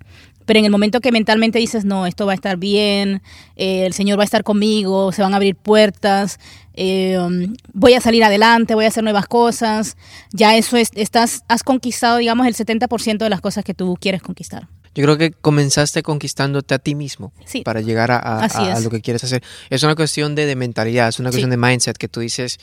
Pero 0.50 0.58
en 0.58 0.64
el 0.64 0.72
momento 0.72 1.00
que 1.00 1.12
mentalmente 1.12 1.60
dices, 1.60 1.84
no, 1.84 2.06
esto 2.06 2.26
va 2.26 2.32
a 2.32 2.34
estar 2.34 2.56
bien, 2.56 3.22
eh, 3.54 3.86
el 3.86 3.92
Señor 3.92 4.18
va 4.18 4.22
a 4.22 4.24
estar 4.24 4.42
conmigo, 4.42 5.12
se 5.12 5.22
van 5.22 5.32
a 5.32 5.36
abrir 5.36 5.54
puertas, 5.54 6.40
eh, 6.74 7.16
voy 7.72 7.94
a 7.94 8.00
salir 8.00 8.24
adelante, 8.24 8.74
voy 8.74 8.84
a 8.84 8.88
hacer 8.88 9.04
nuevas 9.04 9.26
cosas, 9.26 9.96
ya 10.32 10.56
eso 10.56 10.76
es, 10.76 10.90
estás, 10.96 11.44
has 11.46 11.62
conquistado, 11.62 12.16
digamos, 12.16 12.48
el 12.48 12.56
70% 12.56 13.18
de 13.18 13.30
las 13.30 13.40
cosas 13.40 13.62
que 13.62 13.74
tú 13.74 13.96
quieres 14.00 14.22
conquistar. 14.22 14.66
Yo 14.92 15.04
creo 15.04 15.16
que 15.16 15.30
comenzaste 15.30 16.02
conquistándote 16.02 16.74
a 16.74 16.80
ti 16.80 16.96
mismo 16.96 17.32
para 17.62 17.80
llegar 17.80 18.10
a, 18.10 18.80
lo 18.82 18.90
que 18.90 19.02
quieres 19.02 19.22
hacer. 19.22 19.44
Es 19.68 19.84
una 19.84 19.94
cuestión 19.94 20.34
de, 20.34 20.52
mentalidad, 20.56 21.10
es 21.10 21.20
una 21.20 21.30
cuestión 21.30 21.50
de 21.50 21.58
mindset 21.58 21.96
que 21.96 22.08
tú 22.08 22.18
dices, 22.18 22.58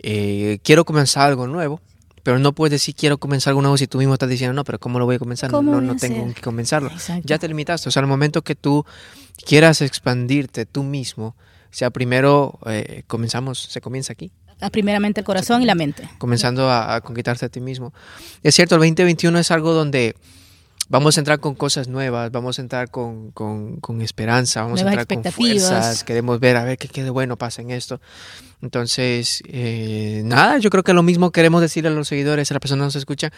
eh, 0.00 0.58
quiero 0.64 0.84
comenzar 0.84 1.28
algo 1.28 1.46
nuevo, 1.46 1.80
pero 2.22 2.38
no 2.38 2.52
puedes 2.52 2.72
decir 2.72 2.94
quiero 2.94 3.18
comenzar 3.18 3.52
algo 3.52 3.62
nuevo 3.62 3.76
si 3.76 3.86
tú 3.86 3.98
mismo 3.98 4.14
estás 4.14 4.28
diciendo, 4.28 4.54
no, 4.54 4.64
pero 4.64 4.78
¿cómo 4.78 4.98
lo 4.98 5.06
voy 5.06 5.16
a 5.16 5.18
comenzar? 5.18 5.50
No, 5.50 5.62
no 5.62 5.96
tengo 5.96 6.32
que 6.34 6.40
comenzarlo. 6.40 6.90
Ya 7.24 7.38
te 7.38 7.48
limitaste. 7.48 7.88
O 7.88 7.92
sea, 7.92 8.00
al 8.00 8.08
momento 8.08 8.42
que 8.42 8.54
tú 8.54 8.84
quieras 9.46 9.80
expandirte 9.82 10.66
tú 10.66 10.82
mismo, 10.82 11.34
o 11.36 11.72
sea, 11.74 11.90
primero 11.90 12.58
eh, 12.66 13.04
comenzamos, 13.06 13.58
se 13.58 13.80
comienza 13.80 14.12
aquí. 14.12 14.32
Primeramente 14.72 15.20
el 15.20 15.24
corazón 15.24 15.62
y 15.62 15.64
la 15.64 15.74
mente. 15.74 16.08
Comenzando 16.18 16.68
a, 16.68 16.94
a 16.94 17.00
conquistarte 17.00 17.46
a 17.46 17.48
ti 17.48 17.60
mismo. 17.60 17.94
Es 18.42 18.54
cierto, 18.54 18.74
el 18.74 18.80
2021 18.80 19.38
es 19.38 19.50
algo 19.50 19.72
donde 19.72 20.16
vamos 20.90 21.16
a 21.16 21.20
entrar 21.20 21.38
con 21.38 21.54
cosas 21.54 21.88
nuevas, 21.88 22.30
vamos 22.32 22.58
a 22.58 22.62
entrar 22.62 22.90
con, 22.90 23.30
con, 23.30 24.02
esperanza, 24.02 24.62
vamos 24.62 24.82
a 24.82 24.86
entrar 24.86 25.06
con 25.06 25.24
fuerzas, 25.32 26.04
queremos 26.04 26.40
ver 26.40 26.56
a 26.56 26.64
ver 26.64 26.76
qué, 26.76 26.88
qué 26.88 27.04
de 27.04 27.10
bueno 27.10 27.38
pasa 27.38 27.62
en 27.62 27.70
esto. 27.70 28.00
Entonces, 28.60 29.42
eh, 29.46 30.22
nada, 30.24 30.58
yo 30.58 30.68
creo 30.68 30.82
que 30.82 30.92
lo 30.92 31.02
mismo 31.02 31.30
queremos 31.30 31.62
decirle 31.62 31.88
a 31.88 31.92
los 31.92 32.08
seguidores, 32.08 32.50
a 32.50 32.54
las 32.54 32.60
personas 32.60 32.82
que 32.82 32.86
nos 32.86 32.96
escuchan, 32.96 33.30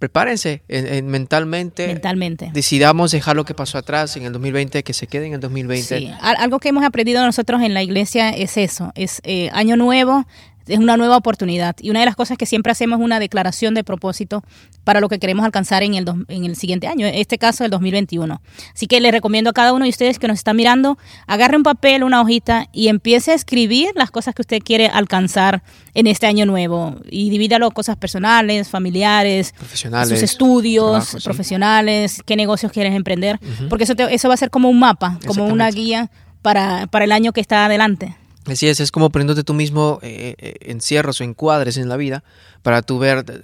prepárense 0.00 0.62
en, 0.68 1.06
mentalmente. 1.06 1.86
Mentalmente. 1.86 2.50
Decidamos 2.52 3.12
dejar 3.12 3.36
lo 3.36 3.44
que 3.44 3.54
pasó 3.54 3.78
atrás 3.78 4.16
en 4.16 4.24
el 4.24 4.32
2020, 4.32 4.82
que 4.82 4.92
se 4.92 5.06
quede 5.06 5.28
en 5.28 5.34
el 5.34 5.40
2020. 5.40 5.98
Sí. 5.98 6.10
Algo 6.20 6.58
que 6.58 6.70
hemos 6.70 6.84
aprendido 6.84 7.24
nosotros 7.24 7.62
en 7.62 7.72
la 7.72 7.84
iglesia 7.84 8.30
es 8.30 8.56
eso, 8.56 8.92
es 8.96 9.20
eh, 9.22 9.48
año 9.52 9.76
nuevo, 9.76 10.26
es 10.66 10.78
una 10.78 10.96
nueva 10.96 11.16
oportunidad. 11.16 11.76
Y 11.80 11.90
una 11.90 12.00
de 12.00 12.06
las 12.06 12.16
cosas 12.16 12.38
que 12.38 12.46
siempre 12.46 12.72
hacemos 12.72 12.98
es 12.98 13.04
una 13.04 13.18
declaración 13.18 13.74
de 13.74 13.84
propósito 13.84 14.42
para 14.84 15.00
lo 15.00 15.08
que 15.08 15.18
queremos 15.18 15.44
alcanzar 15.44 15.82
en 15.82 15.94
el, 15.94 16.06
en 16.28 16.44
el 16.44 16.56
siguiente 16.56 16.86
año, 16.86 17.06
en 17.06 17.14
este 17.14 17.38
caso 17.38 17.64
el 17.64 17.70
2021. 17.70 18.40
Así 18.74 18.86
que 18.86 19.00
les 19.00 19.12
recomiendo 19.12 19.50
a 19.50 19.52
cada 19.52 19.72
uno 19.72 19.84
de 19.84 19.90
ustedes 19.90 20.18
que 20.18 20.28
nos 20.28 20.38
están 20.38 20.56
mirando, 20.56 20.98
agarre 21.26 21.56
un 21.56 21.62
papel, 21.62 22.04
una 22.04 22.20
hojita 22.20 22.68
y 22.72 22.88
empiece 22.88 23.32
a 23.32 23.34
escribir 23.34 23.90
las 23.94 24.10
cosas 24.10 24.34
que 24.34 24.42
usted 24.42 24.60
quiere 24.62 24.88
alcanzar 24.88 25.62
en 25.94 26.06
este 26.06 26.26
año 26.26 26.46
nuevo. 26.46 26.96
Y 27.10 27.30
divídalo 27.30 27.70
cosas 27.70 27.96
personales, 27.96 28.68
familiares, 28.68 29.54
profesionales, 29.56 30.08
sus 30.08 30.22
estudios, 30.22 31.16
profesionales, 31.24 32.22
qué 32.24 32.36
negocios 32.36 32.72
quieres 32.72 32.94
emprender. 32.94 33.38
Porque 33.68 33.84
eso, 33.84 33.94
eso 33.94 34.28
va 34.28 34.34
a 34.34 34.38
ser 34.38 34.50
como 34.50 34.68
un 34.68 34.78
mapa, 34.78 35.18
como 35.26 35.46
una 35.46 35.70
guía 35.70 36.10
para, 36.42 36.86
para 36.88 37.04
el 37.04 37.12
año 37.12 37.32
que 37.32 37.40
está 37.40 37.64
adelante. 37.64 38.16
Así 38.46 38.68
es, 38.68 38.78
es 38.80 38.90
como 38.90 39.10
poniéndote 39.10 39.42
tú 39.42 39.54
mismo 39.54 39.98
eh, 40.02 40.34
eh, 40.38 40.54
encierros 40.60 41.20
o 41.20 41.24
encuadres 41.24 41.78
en 41.78 41.88
la 41.88 41.96
vida 41.96 42.22
para 42.62 42.82
tú 42.82 42.98
ver, 42.98 43.24
eh, 43.28 43.40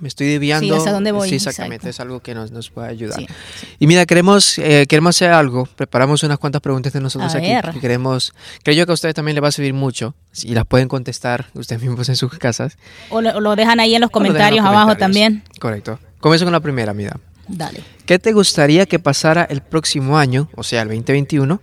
me 0.00 0.08
estoy 0.08 0.28
desviando. 0.28 0.80
Sí, 0.80 0.90
dónde 0.90 1.12
voy. 1.12 1.28
Sí, 1.28 1.36
exactamente, 1.36 1.88
es 1.88 2.00
algo 2.00 2.20
que 2.20 2.34
nos, 2.34 2.50
nos 2.50 2.70
puede 2.70 2.88
ayudar. 2.88 3.20
Y 3.78 3.86
mira, 3.86 4.06
queremos, 4.06 4.56
queremos 4.88 5.16
hacer 5.16 5.32
algo, 5.32 5.66
preparamos 5.66 6.22
unas 6.22 6.38
cuantas 6.38 6.60
preguntas 6.60 6.92
de 6.92 7.00
nosotros 7.00 7.34
aquí. 7.34 7.52
Que 7.72 7.80
queremos, 7.80 8.32
creo 8.62 8.76
yo 8.76 8.86
que 8.86 8.92
a 8.92 8.94
ustedes 8.94 9.14
también 9.14 9.34
les 9.34 9.42
va 9.42 9.48
a 9.48 9.52
servir 9.52 9.74
mucho 9.74 10.14
y 10.42 10.54
las 10.54 10.66
pueden 10.66 10.88
contestar 10.88 11.46
ustedes 11.54 11.82
mismos 11.82 12.08
en 12.08 12.16
sus 12.16 12.32
casas. 12.38 12.76
O 13.10 13.20
lo, 13.20 13.56
dejan 13.56 13.80
ahí 13.80 13.94
en 13.94 14.00
los 14.00 14.10
comentarios, 14.10 14.64
abajo 14.64 14.96
también. 14.96 15.44
Correcto. 15.58 15.98
Comienzo 16.20 16.44
con 16.44 16.52
la 16.52 16.60
primera, 16.60 16.92
mira. 16.92 17.18
Dale. 17.48 17.82
¿Qué 18.06 18.18
te 18.18 18.32
gustaría 18.32 18.86
que 18.86 18.98
pasara 18.98 19.44
el 19.44 19.60
próximo 19.60 20.18
año, 20.18 20.48
o 20.54 20.62
sea, 20.62 20.82
el 20.82 20.88
2021? 20.88 21.60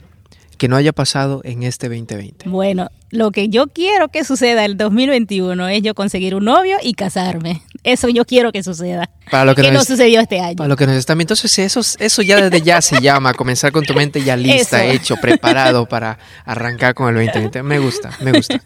Que 0.57 0.67
no 0.67 0.75
haya 0.75 0.91
pasado 0.91 1.41
en 1.43 1.63
este 1.63 1.87
2020? 1.87 2.49
Bueno, 2.49 2.89
lo 3.09 3.31
que 3.31 3.49
yo 3.49 3.67
quiero 3.67 4.09
que 4.09 4.23
suceda 4.23 4.65
el 4.65 4.75
2021 4.77 5.67
es 5.69 5.81
yo 5.81 5.95
conseguir 5.95 6.35
un 6.35 6.45
novio 6.45 6.77
y 6.81 6.93
casarme. 6.93 7.61
Eso 7.83 8.09
yo 8.09 8.25
quiero 8.25 8.51
que 8.51 8.63
suceda. 8.63 9.09
Para 9.31 9.45
lo 9.45 9.55
que, 9.55 9.71
no 9.71 9.83
sucedió 9.83 10.19
este 10.19 10.39
año. 10.39 10.55
Para 10.57 10.67
lo 10.67 10.75
que 10.75 10.85
nos 10.85 11.05
viendo. 11.05 11.21
Entonces, 11.21 11.59
eso, 11.59 11.81
eso 11.99 12.21
ya 12.21 12.41
desde 12.41 12.65
ya 12.65 12.81
se 12.81 12.99
llama 12.99 13.33
comenzar 13.33 13.71
con 13.71 13.85
tu 13.85 13.93
mente 13.93 14.23
ya 14.23 14.35
lista, 14.35 14.83
hecho, 14.85 15.15
preparado 15.17 15.87
para 15.87 16.17
arrancar 16.45 16.93
con 16.93 17.15
el 17.15 17.25
2020. 17.25 17.63
Me 17.63 17.79
gusta, 17.79 18.11
me 18.21 18.31
gusta. 18.33 18.61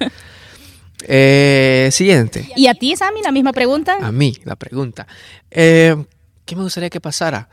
Eh, 1.07 1.89
siguiente. 1.91 2.47
¿Y 2.55 2.67
a 2.67 2.75
ti, 2.75 2.95
Sammy, 2.95 3.23
la 3.23 3.31
misma 3.31 3.53
pregunta? 3.53 3.97
A 4.01 4.11
mí, 4.11 4.35
la 4.43 4.55
pregunta. 4.55 5.07
Eh, 5.49 5.95
¿Qué 6.45 6.55
me 6.55 6.61
gustaría 6.61 6.91
que 6.91 7.01
pasara? 7.01 7.49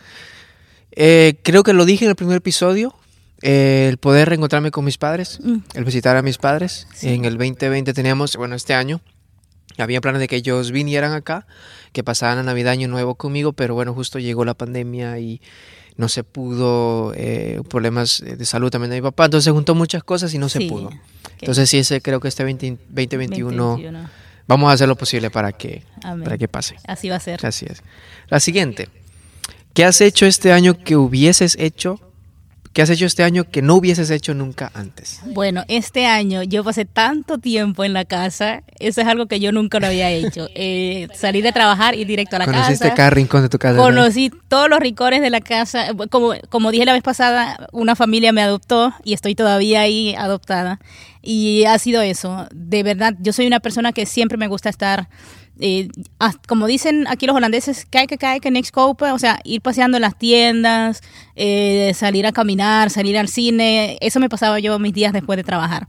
Eh, 0.92 1.38
creo 1.42 1.62
que 1.62 1.72
lo 1.72 1.84
dije 1.84 2.04
en 2.04 2.10
el 2.10 2.16
primer 2.16 2.36
episodio 2.36 2.94
el 3.42 3.98
poder 3.98 4.28
reencontrarme 4.28 4.70
con 4.70 4.84
mis 4.84 4.98
padres, 4.98 5.38
mm. 5.42 5.56
el 5.74 5.84
visitar 5.84 6.16
a 6.16 6.22
mis 6.22 6.38
padres. 6.38 6.86
En 7.02 7.24
el 7.24 7.38
2020 7.38 7.92
teníamos, 7.94 8.36
bueno, 8.36 8.54
este 8.54 8.74
año, 8.74 9.00
había 9.78 10.00
planes 10.00 10.20
de 10.20 10.28
que 10.28 10.36
ellos 10.36 10.72
vinieran 10.72 11.12
acá, 11.12 11.46
que 11.92 12.02
pasaran 12.02 12.38
a 12.38 12.42
Navidad 12.42 12.72
Año 12.72 12.88
Nuevo 12.88 13.14
conmigo, 13.14 13.52
pero 13.52 13.74
bueno, 13.74 13.94
justo 13.94 14.18
llegó 14.18 14.44
la 14.44 14.54
pandemia 14.54 15.18
y 15.18 15.40
no 15.96 16.08
se 16.08 16.24
pudo, 16.24 17.12
eh, 17.16 17.60
problemas 17.68 18.22
de 18.24 18.44
salud 18.44 18.70
también 18.70 18.90
de 18.90 18.96
mi 18.96 19.02
papá, 19.02 19.26
entonces 19.26 19.44
se 19.44 19.50
juntó 19.50 19.74
muchas 19.74 20.02
cosas 20.04 20.32
y 20.34 20.38
no 20.38 20.48
se 20.48 20.60
pudo. 20.62 20.90
Entonces 21.40 21.70
sí, 21.70 21.78
ese 21.78 22.00
creo 22.00 22.20
que 22.20 22.28
este 22.28 22.44
2021 22.44 23.78
vamos 24.46 24.70
a 24.70 24.72
hacer 24.72 24.88
lo 24.88 24.96
posible 24.96 25.30
para 25.30 25.52
que, 25.52 25.84
Amén. 26.02 26.24
para 26.24 26.38
que 26.38 26.48
pase. 26.48 26.76
Así 26.86 27.08
va 27.08 27.16
a 27.16 27.20
ser. 27.20 27.44
Así 27.44 27.66
es. 27.68 27.82
La 28.28 28.40
siguiente. 28.40 28.88
¿Qué 29.74 29.84
has 29.84 30.00
hecho 30.00 30.26
este 30.26 30.52
año 30.52 30.82
que 30.82 30.96
hubieses 30.96 31.56
hecho? 31.58 32.00
¿Qué 32.72 32.82
has 32.82 32.90
hecho 32.90 33.06
este 33.06 33.24
año 33.24 33.44
que 33.44 33.62
no 33.62 33.74
hubieses 33.74 34.10
hecho 34.10 34.34
nunca 34.34 34.70
antes? 34.74 35.20
Bueno, 35.26 35.64
este 35.68 36.06
año 36.06 36.42
yo 36.42 36.62
pasé 36.62 36.84
tanto 36.84 37.38
tiempo 37.38 37.84
en 37.84 37.92
la 37.92 38.04
casa, 38.04 38.62
eso 38.78 39.00
es 39.00 39.06
algo 39.06 39.26
que 39.26 39.40
yo 39.40 39.52
nunca 39.52 39.80
lo 39.80 39.86
había 39.86 40.10
hecho. 40.10 40.48
Eh, 40.60 41.06
salir 41.14 41.44
de 41.44 41.52
trabajar 41.52 41.94
y 41.94 42.04
directo 42.04 42.34
a 42.34 42.40
la 42.40 42.44
Conociste 42.44 42.86
casa. 42.86 42.94
cada 42.96 43.10
rincón 43.10 43.42
de 43.42 43.48
tu 43.48 43.58
casa. 43.58 43.76
¿no? 43.76 43.82
Conocí 43.82 44.30
todos 44.48 44.68
los 44.68 44.80
rincones 44.80 45.22
de 45.22 45.30
la 45.30 45.40
casa. 45.40 45.88
Como, 46.10 46.32
como 46.48 46.72
dije 46.72 46.84
la 46.84 46.94
vez 46.94 47.02
pasada, 47.02 47.68
una 47.70 47.94
familia 47.94 48.32
me 48.32 48.42
adoptó 48.42 48.92
y 49.04 49.12
estoy 49.12 49.36
todavía 49.36 49.82
ahí 49.82 50.16
adoptada. 50.16 50.80
Y 51.22 51.64
ha 51.64 51.78
sido 51.78 52.02
eso. 52.02 52.48
De 52.52 52.82
verdad, 52.82 53.14
yo 53.20 53.32
soy 53.32 53.46
una 53.46 53.60
persona 53.60 53.92
que 53.92 54.04
siempre 54.06 54.36
me 54.36 54.48
gusta 54.48 54.68
estar, 54.68 55.08
eh, 55.60 55.88
como 56.46 56.66
dicen 56.66 57.06
aquí 57.08 57.26
los 57.26 57.34
holandeses, 57.36 57.84
kijken, 57.84 58.18
kijken, 58.18 58.52
niks 58.52 58.70
kopen. 58.70 59.12
O 59.12 59.18
sea, 59.18 59.40
ir 59.44 59.60
paseando 59.60 59.96
en 59.96 60.02
las 60.02 60.18
tiendas, 60.18 61.02
eh, 61.36 61.92
salir 61.94 62.26
a 62.26 62.32
caminar, 62.32 62.90
salir 62.90 63.18
al 63.18 63.28
cine. 63.28 63.98
Eso 64.00 64.20
me 64.20 64.28
pasaba 64.28 64.58
yo 64.60 64.78
mis 64.78 64.94
días 64.94 65.12
después 65.12 65.36
de 65.36 65.44
trabajar. 65.44 65.88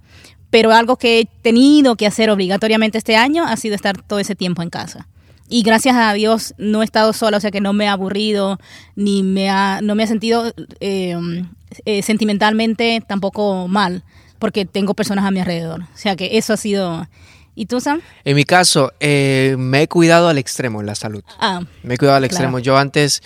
Pero 0.50 0.72
algo 0.72 0.98
que 0.98 1.20
he 1.20 1.26
tenido 1.26 1.96
que 1.96 2.08
hacer 2.08 2.30
obligatoriamente 2.30 2.98
este 2.98 3.16
año 3.16 3.46
ha 3.46 3.56
sido 3.58 3.76
estar 3.76 4.02
todo 4.02 4.20
ese 4.20 4.36
tiempo 4.36 4.64
en 4.64 4.70
casa. 4.70 5.08
Y 5.48 5.64
gracias 5.64 5.96
a 5.96 6.14
Dios 6.14 6.54
no 6.58 6.82
he 6.82 6.86
estado 6.86 7.12
sola, 7.12 7.38
o 7.38 7.40
sea 7.40 7.50
que 7.50 7.62
no 7.62 7.74
me 7.74 7.88
ha 7.88 7.94
aburrido, 7.94 8.60
ni 8.96 9.24
me 9.24 9.50
ha, 9.50 9.82
no 9.82 9.96
me 9.96 10.04
ha 10.04 10.08
sentido 10.08 10.54
eh, 10.80 11.18
eh, 11.86 12.02
sentimentalmente 12.04 13.02
tampoco 13.08 13.68
mal, 13.68 14.04
porque 14.38 14.66
tengo 14.66 14.94
personas 14.94 15.26
a 15.26 15.32
mi 15.32 15.40
alrededor. 15.40 15.82
O 15.82 15.98
sea 15.98 16.16
que 16.16 16.38
eso 16.38 16.54
ha 16.54 16.58
sido... 16.58 17.08
¿Y 17.60 17.66
tú, 17.66 17.82
Sam? 17.82 18.00
En 18.24 18.38
mi 18.38 18.46
caso, 18.46 18.94
eh, 19.02 19.56
me 19.60 19.82
he 19.82 19.88
cuidado 19.90 20.30
al 20.30 20.38
extremo 20.38 20.80
en 20.80 20.86
la 20.86 20.96
salud. 20.96 21.22
Ah, 21.40 21.60
Me 21.84 21.96
he 21.96 21.98
cuidado 21.98 22.16
al 22.16 22.22
Claro. 22.22 22.32
extremo. 22.34 22.60
Yo 22.60 22.78
antes, 22.78 23.22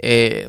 eh, 0.00 0.48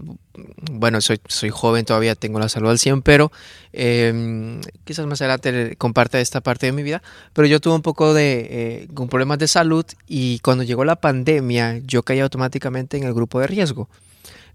bueno, 0.72 1.01
soy, 1.01 1.20
soy 1.27 1.51
joven 1.51 1.86
todavía, 1.86 2.15
tengo 2.15 2.39
la 2.39 2.50
salud 2.50 2.72
al 2.72 2.79
100, 2.79 3.03
pero 3.03 3.32
eh, 3.74 4.60
quizás 4.86 5.06
más 5.06 5.22
adelante 5.22 5.75
comparte 5.77 6.20
esta 6.20 6.41
parte 6.41 6.65
de 6.65 6.72
mi 6.72 6.82
vida. 6.82 7.03
Pero 7.34 7.48
yo 7.48 7.60
tuve 7.62 7.75
un 7.75 7.84
poco 7.84 8.15
de 8.15 8.48
eh, 8.50 8.88
con 8.96 9.08
problemas 9.08 9.38
de 9.38 9.48
salud 9.48 9.86
y 10.08 10.39
cuando 10.39 10.63
llegó 10.63 10.84
la 10.84 10.96
pandemia, 10.96 11.77
yo 11.86 12.01
caí 12.01 12.20
automáticamente 12.22 12.98
en 12.98 13.03
el 13.03 13.13
grupo 13.13 13.39
de 13.39 13.46
riesgo, 13.46 13.88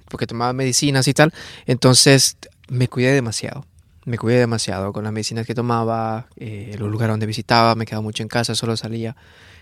porque 0.08 0.26
tomaba 0.26 0.52
medicinas 0.52 1.06
y 1.06 1.14
tal. 1.14 1.32
Entonces 1.66 2.36
me 2.68 2.88
cuidé 2.88 3.12
demasiado. 3.12 3.64
Me 4.04 4.18
cuidé 4.18 4.38
demasiado 4.38 4.92
con 4.92 5.04
las 5.04 5.12
medicinas 5.12 5.46
que 5.46 5.54
tomaba, 5.54 6.26
eh, 6.36 6.74
los 6.78 6.90
lugares 6.90 7.12
donde 7.12 7.26
visitaba, 7.26 7.74
me 7.76 7.86
quedaba 7.86 8.02
mucho 8.02 8.22
en 8.22 8.28
casa, 8.28 8.54
solo 8.54 8.76
salía 8.76 9.14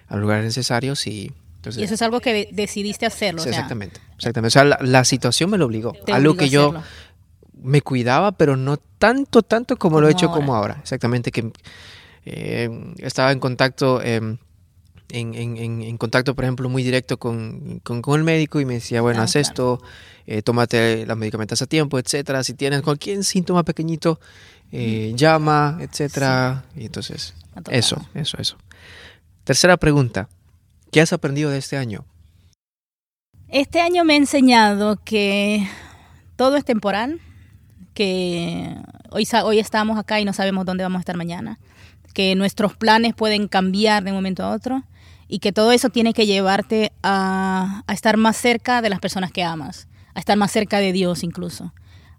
a 0.08 0.14
los 0.14 0.22
lugares 0.22 0.44
necesarios 0.44 1.06
y 1.06 1.30
entonces 1.56 1.82
y 1.82 1.84
eso 1.84 1.92
es 1.94 2.00
algo 2.02 2.20
que 2.20 2.32
de- 2.32 2.48
decidiste 2.52 3.04
hacerlo. 3.04 3.42
o 3.42 3.44
Sí, 3.44 3.50
sea, 3.50 3.58
exactamente, 3.58 4.00
exactamente. 4.16 4.48
O 4.48 4.50
sea, 4.50 4.64
la, 4.64 4.78
la 4.80 5.04
situación 5.04 5.50
me 5.50 5.58
lo 5.58 5.66
obligó. 5.66 5.92
Algo 6.10 6.34
que 6.36 6.48
yo 6.48 6.68
hacerlo. 6.70 6.82
me 7.62 7.82
cuidaba, 7.82 8.32
pero 8.32 8.56
no 8.56 8.78
tanto, 8.78 9.42
tanto 9.42 9.76
como, 9.76 10.00
lo 10.00 10.08
he 10.08 10.12
hecho 10.12 10.26
ahora. 10.28 10.40
como 10.40 10.56
ahora. 10.56 10.76
Exactamente, 10.80 11.30
que 11.30 11.52
eh, 12.24 12.70
estaba 12.98 13.32
en 13.32 13.40
contacto, 13.40 14.00
eh, 14.02 14.16
en, 14.16 15.34
en- 15.34 15.56
en- 15.58 15.82
en 15.82 15.98
contacto, 15.98 16.34
por 16.34 16.44
ejemplo, 16.44 16.68
muy 16.68 16.82
directo 16.82 17.18
con, 17.18 17.80
con- 17.82 18.00
con 18.00 18.18
el 18.18 18.24
médico 18.24 18.60
y 18.60 18.64
me 18.64 18.74
decía, 18.74 19.02
bueno, 19.02 19.20
Ah, 19.20 19.24
haz 19.24 19.32
claro. 19.32 19.42
esto, 19.48 19.82
eh, 20.30 20.42
tómate 20.42 21.04
los 21.06 21.16
medicamentos 21.16 21.60
a 21.60 21.66
tiempo, 21.66 21.98
etcétera. 21.98 22.44
Si 22.44 22.54
tienes 22.54 22.82
cualquier 22.82 23.24
síntoma 23.24 23.64
pequeñito, 23.64 24.20
eh, 24.70 25.12
llama, 25.16 25.78
etcétera. 25.80 26.62
Y 26.76 26.86
entonces, 26.86 27.34
eso, 27.68 28.06
eso, 28.14 28.36
eso. 28.38 28.56
Tercera 29.42 29.76
pregunta. 29.76 30.28
¿Qué 30.92 31.00
has 31.00 31.12
aprendido 31.12 31.50
de 31.50 31.58
este 31.58 31.76
año? 31.76 32.04
Este 33.48 33.80
año 33.80 34.04
me 34.04 34.14
ha 34.14 34.18
enseñado 34.18 35.00
que 35.04 35.68
todo 36.36 36.56
es 36.56 36.64
temporal, 36.64 37.20
que 37.92 38.76
hoy, 39.10 39.26
hoy 39.42 39.58
estamos 39.58 39.98
acá 39.98 40.20
y 40.20 40.24
no 40.24 40.32
sabemos 40.32 40.64
dónde 40.64 40.84
vamos 40.84 40.98
a 40.98 41.00
estar 41.00 41.16
mañana, 41.16 41.58
que 42.14 42.36
nuestros 42.36 42.76
planes 42.76 43.14
pueden 43.16 43.48
cambiar 43.48 44.04
de 44.04 44.12
un 44.12 44.16
momento 44.18 44.44
a 44.44 44.50
otro 44.50 44.84
y 45.26 45.40
que 45.40 45.50
todo 45.50 45.72
eso 45.72 45.88
tiene 45.88 46.14
que 46.14 46.26
llevarte 46.26 46.92
a, 47.02 47.82
a 47.88 47.92
estar 47.92 48.16
más 48.16 48.36
cerca 48.36 48.80
de 48.80 48.90
las 48.90 49.00
personas 49.00 49.32
que 49.32 49.42
amas, 49.42 49.88
a 50.14 50.18
estar 50.20 50.36
más 50.36 50.50
cerca 50.52 50.78
de 50.78 50.92
Dios 50.92 51.22
incluso, 51.22 51.72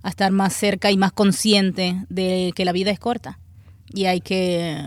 a 0.04 0.10
estar 0.10 0.32
más 0.32 0.54
cerca 0.54 0.92
y 0.92 0.98
más 0.98 1.12
consciente 1.12 2.06
de 2.10 2.52
que 2.56 2.66
la 2.66 2.72
vida 2.72 2.92
es 2.92 3.00
corta 3.00 3.40
y 3.88 4.06
hay 4.06 4.22
que 4.22 4.78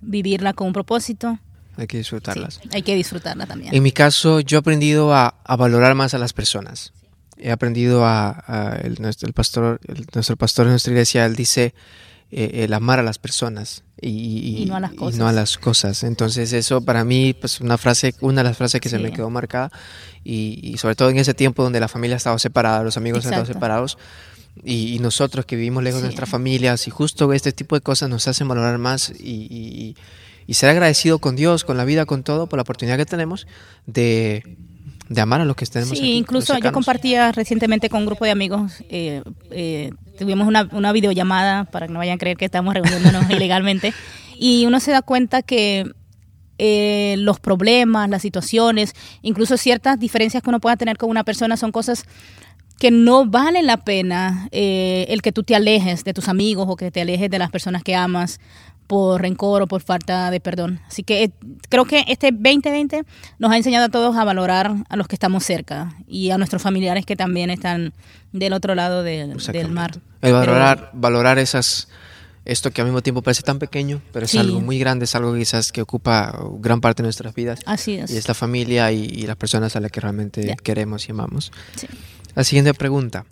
vivirla 0.00 0.52
con 0.52 0.68
un 0.68 0.72
propósito, 0.72 1.38
Hay 1.76 1.86
que 1.86 1.98
disfrutarlas. 1.98 2.60
Sí, 2.62 2.68
hay 2.72 2.82
que 2.82 2.94
disfrutarla 2.94 3.46
también. 3.46 3.74
En 3.74 3.82
mi 3.82 3.92
caso, 3.92 4.40
yo 4.40 4.58
he 4.58 4.60
aprendido 4.60 5.14
a, 5.14 5.34
a 5.44 5.56
valorar 5.56 5.94
más 5.94 6.12
a 6.14 6.18
las 6.18 6.32
personas. 6.32 6.92
He 7.38 7.50
aprendido 7.50 8.04
a, 8.04 8.44
a 8.46 8.76
el, 8.82 8.96
nuestro, 9.00 9.26
el 9.28 9.32
pastor, 9.32 9.80
el- 9.88 10.06
nuestro 10.14 10.36
pastor 10.36 10.66
en 10.66 10.72
nuestra 10.72 10.92
iglesia, 10.92 11.24
él 11.24 11.36
dice 11.36 11.74
eh, 12.30 12.64
el 12.64 12.72
amar 12.72 12.98
a 12.98 13.02
las 13.02 13.18
personas 13.18 13.84
y, 14.00 14.62
Y 14.62 14.66
no 14.66 14.76
a 14.76 14.80
las 14.80 14.92
y 14.92 14.96
cosas. 14.96 15.18
no 15.18 15.28
a 15.28 15.32
las 15.32 15.58
cosas. 15.58 16.02
Entonces 16.04 16.52
eso 16.52 16.80
para 16.80 17.04
mí, 17.04 17.34
pues 17.34 17.60
una 17.60 17.78
frase, 17.78 18.14
una 18.20 18.42
de 18.42 18.48
las 18.48 18.56
frases 18.56 18.80
que 18.80 18.88
se 18.88 18.98
me 18.98 19.12
quedó 19.12 19.30
marcada 19.30 19.70
y, 20.24 20.60
y 20.62 20.78
sobre 20.78 20.94
todo 20.94 21.10
en 21.10 21.18
ese 21.18 21.34
tiempo 21.34 21.62
donde 21.62 21.80
la 21.80 21.88
familia 21.88 22.16
estaba 22.16 22.38
separada, 22.38 22.82
los 22.82 22.96
amigos 22.96 23.20
estaban 23.20 23.40
Exacto. 23.40 23.54
separados 23.54 23.98
y, 24.64 24.98
nosotros 24.98 25.46
que 25.46 25.56
vivimos 25.56 25.82
lejos 25.82 26.02
de 26.02 26.08
nuestras 26.08 26.28
familias 26.28 26.86
y 26.86 26.90
justo 26.90 27.32
este 27.32 27.52
tipo 27.52 27.76
de 27.76 27.80
cosas 27.80 28.08
nos 28.10 28.28
hacen 28.28 28.48
valorar 28.48 28.78
más 28.78 29.10
y, 29.10 29.96
ser 30.50 30.68
agradecido 30.70 31.20
con 31.20 31.36
Dios, 31.36 31.62
con 31.64 31.76
la 31.76 31.84
vida, 31.84 32.06
con 32.06 32.24
todo, 32.24 32.48
por 32.48 32.56
la 32.56 32.62
oportunidad 32.62 32.96
que 32.96 33.06
tenemos 33.06 33.46
de, 33.86 34.42
de 35.08 35.20
amar 35.20 35.40
a 35.40 35.44
los 35.44 35.54
que 35.54 35.64
tenemos 35.64 35.96
Sí, 35.96 36.04
aquí, 36.04 36.16
incluso 36.16 36.58
yo 36.58 36.72
compartía 36.72 37.30
recientemente 37.30 37.88
con 37.88 38.00
un 38.00 38.06
grupo 38.06 38.24
de 38.24 38.32
amigos, 38.32 38.82
eh, 38.88 39.22
eh, 39.52 39.92
tuvimos 40.20 40.46
una, 40.46 40.68
una 40.72 40.92
videollamada 40.92 41.64
para 41.64 41.86
que 41.86 41.92
no 41.92 41.98
vayan 41.98 42.16
a 42.16 42.18
creer 42.18 42.36
que 42.36 42.44
estamos 42.44 42.74
reuniéndonos 42.74 43.28
ilegalmente. 43.30 43.92
Y 44.38 44.66
uno 44.66 44.78
se 44.78 44.92
da 44.92 45.02
cuenta 45.02 45.42
que 45.42 45.90
eh, 46.58 47.16
los 47.18 47.40
problemas, 47.40 48.08
las 48.10 48.22
situaciones, 48.22 48.94
incluso 49.22 49.56
ciertas 49.56 49.98
diferencias 49.98 50.42
que 50.42 50.50
uno 50.50 50.60
pueda 50.60 50.76
tener 50.76 50.98
con 50.98 51.10
una 51.10 51.24
persona 51.24 51.56
son 51.56 51.72
cosas 51.72 52.04
que 52.78 52.90
no 52.90 53.26
valen 53.26 53.66
la 53.66 53.78
pena 53.78 54.48
eh, 54.52 55.06
el 55.08 55.22
que 55.22 55.32
tú 55.32 55.42
te 55.42 55.54
alejes 55.54 56.04
de 56.04 56.14
tus 56.14 56.28
amigos 56.28 56.66
o 56.68 56.76
que 56.76 56.90
te 56.90 57.00
alejes 57.00 57.30
de 57.30 57.38
las 57.38 57.50
personas 57.50 57.82
que 57.82 57.94
amas 57.94 58.40
por 58.90 59.22
rencor 59.22 59.62
o 59.62 59.68
por 59.68 59.82
falta 59.82 60.32
de 60.32 60.40
perdón. 60.40 60.80
Así 60.88 61.04
que 61.04 61.22
eh, 61.22 61.30
creo 61.68 61.84
que 61.84 62.04
este 62.08 62.32
2020 62.32 63.04
nos 63.38 63.52
ha 63.52 63.56
enseñado 63.56 63.86
a 63.86 63.88
todos 63.88 64.16
a 64.16 64.24
valorar 64.24 64.74
a 64.88 64.96
los 64.96 65.06
que 65.06 65.14
estamos 65.14 65.44
cerca 65.44 65.94
y 66.08 66.32
a 66.32 66.38
nuestros 66.38 66.60
familiares 66.60 67.06
que 67.06 67.14
también 67.14 67.50
están 67.50 67.92
del 68.32 68.52
otro 68.52 68.74
lado 68.74 69.04
del, 69.04 69.36
del 69.36 69.70
mar. 69.70 70.00
El 70.22 70.32
valorar, 70.32 70.90
valorar 70.92 71.38
esas, 71.38 71.86
esto 72.44 72.72
que 72.72 72.80
al 72.80 72.88
mismo 72.88 73.00
tiempo 73.00 73.22
parece 73.22 73.42
tan 73.42 73.60
pequeño, 73.60 74.02
pero 74.12 74.24
es 74.24 74.32
Sí. 74.32 74.38
algo 74.38 74.60
muy 74.60 74.80
grande, 74.80 75.04
es 75.04 75.14
algo 75.14 75.36
quizás 75.36 75.70
que 75.70 75.82
ocupa 75.82 76.36
gran 76.58 76.80
parte 76.80 77.04
de 77.04 77.06
nuestras 77.06 77.32
vidas. 77.32 77.60
Así 77.66 77.94
es. 77.94 78.10
Y 78.10 78.16
es 78.16 78.26
la 78.26 78.34
familia 78.34 78.90
y, 78.90 79.04
y 79.04 79.22
las 79.28 79.36
personas 79.36 79.76
a 79.76 79.80
las 79.80 79.92
que 79.92 80.00
realmente 80.00 80.44
Ya. 80.44 80.56
queremos 80.56 81.06
y 81.08 81.12
amamos. 81.12 81.52
Sí. 81.76 81.86
La 82.34 82.42
siguiente 82.42 82.74
pregunta. 82.74 83.24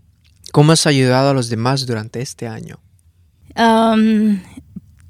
¿Cómo 0.52 0.70
has 0.70 0.86
ayudado 0.86 1.30
a 1.30 1.34
los 1.34 1.48
demás 1.48 1.84
durante 1.84 2.20
este 2.20 2.46
año? 2.46 2.78
Um, 3.56 4.38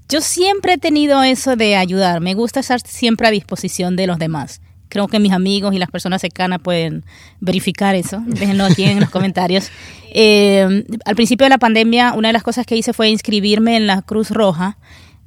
yo 0.08 0.20
siempre 0.20 0.74
he 0.74 0.78
tenido 0.78 1.22
eso 1.22 1.56
de 1.56 1.76
ayudar. 1.76 2.20
Me 2.20 2.34
gusta 2.34 2.60
estar 2.60 2.80
siempre 2.80 3.28
a 3.28 3.30
disposición 3.30 3.96
de 3.96 4.06
los 4.06 4.18
demás. 4.18 4.60
Creo 4.88 5.06
que 5.06 5.18
mis 5.18 5.32
amigos 5.32 5.74
y 5.74 5.78
las 5.78 5.90
personas 5.90 6.22
cercanas 6.22 6.60
pueden 6.60 7.04
verificar 7.40 7.94
eso. 7.94 8.22
Déjenlo 8.26 8.64
aquí 8.64 8.84
en 8.84 9.00
los 9.00 9.10
comentarios. 9.10 9.70
Eh, 10.10 10.86
al 11.04 11.14
principio 11.16 11.44
de 11.44 11.50
la 11.50 11.58
pandemia, 11.58 12.14
una 12.14 12.28
de 12.28 12.32
las 12.32 12.42
cosas 12.42 12.64
que 12.64 12.74
hice 12.74 12.94
fue 12.94 13.10
inscribirme 13.10 13.76
en 13.76 13.86
la 13.86 14.00
Cruz 14.00 14.30
Roja 14.30 14.78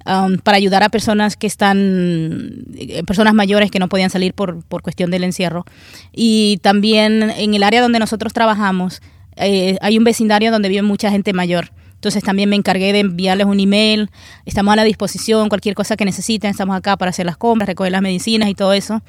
um, 0.07 0.39
para 0.39 0.57
ayudar 0.57 0.81
a 0.81 0.89
personas 0.89 1.37
que 1.37 1.45
están, 1.45 2.65
eh, 2.75 3.03
personas 3.03 3.35
mayores 3.35 3.69
que 3.69 3.77
no 3.77 3.89
podían 3.89 4.09
salir 4.09 4.33
por, 4.33 4.63
por 4.65 4.81
cuestión 4.81 5.11
del 5.11 5.23
encierro. 5.23 5.65
Y 6.11 6.57
también 6.63 7.29
en 7.37 7.53
el 7.53 7.61
área 7.61 7.79
donde 7.79 7.99
nosotros 7.99 8.33
trabajamos, 8.33 9.03
eh, 9.35 9.77
hay 9.81 9.99
un 9.99 10.03
vecindario 10.03 10.51
donde 10.51 10.69
vive 10.69 10.81
mucha 10.81 11.11
gente 11.11 11.31
mayor. 11.31 11.71
Entonces 12.01 12.23
también 12.23 12.49
me 12.49 12.55
encargué 12.55 12.93
de 12.93 13.01
enviarles 13.01 13.45
un 13.45 13.59
email. 13.59 14.09
Estamos 14.47 14.73
a 14.73 14.75
la 14.75 14.83
disposición, 14.83 15.49
cualquier 15.49 15.75
cosa 15.75 15.95
que 15.95 16.03
necesiten, 16.03 16.49
estamos 16.49 16.75
acá 16.75 16.97
para 16.97 17.09
hacer 17.11 17.27
las 17.27 17.37
compras, 17.37 17.67
recoger 17.67 17.91
las 17.91 18.01
medicinas 18.01 18.49
y 18.49 18.55
todo 18.55 18.73
eso. 18.73 19.03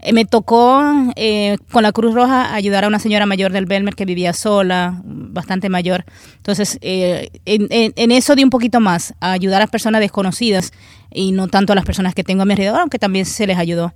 Eh, 0.00 0.14
me 0.14 0.24
tocó 0.24 0.82
eh, 1.16 1.58
con 1.70 1.82
la 1.82 1.92
Cruz 1.92 2.14
Roja 2.14 2.54
ayudar 2.54 2.84
a 2.84 2.88
una 2.88 3.00
señora 3.00 3.26
mayor 3.26 3.52
del 3.52 3.66
Belmer 3.66 3.94
que 3.94 4.06
vivía 4.06 4.32
sola, 4.32 5.02
bastante 5.04 5.68
mayor. 5.68 6.06
Entonces, 6.38 6.78
eh, 6.80 7.28
en, 7.44 7.66
en- 7.68 7.92
en 7.96 8.12
eso 8.12 8.34
di 8.34 8.44
un 8.44 8.50
poquito 8.50 8.80
más, 8.80 9.12
ayudar 9.20 9.60
a 9.60 9.66
personas 9.66 10.00
desconocidas 10.00 10.72
y 11.12 11.32
no 11.32 11.48
tanto 11.48 11.74
a 11.74 11.76
las 11.76 11.84
personas 11.84 12.14
que 12.14 12.24
tengo 12.24 12.42
a 12.42 12.44
mi 12.46 12.52
alrededor, 12.52 12.80
aunque 12.80 12.98
también 12.98 13.26
se 13.26 13.46
les 13.46 13.58
ayudó 13.58 13.92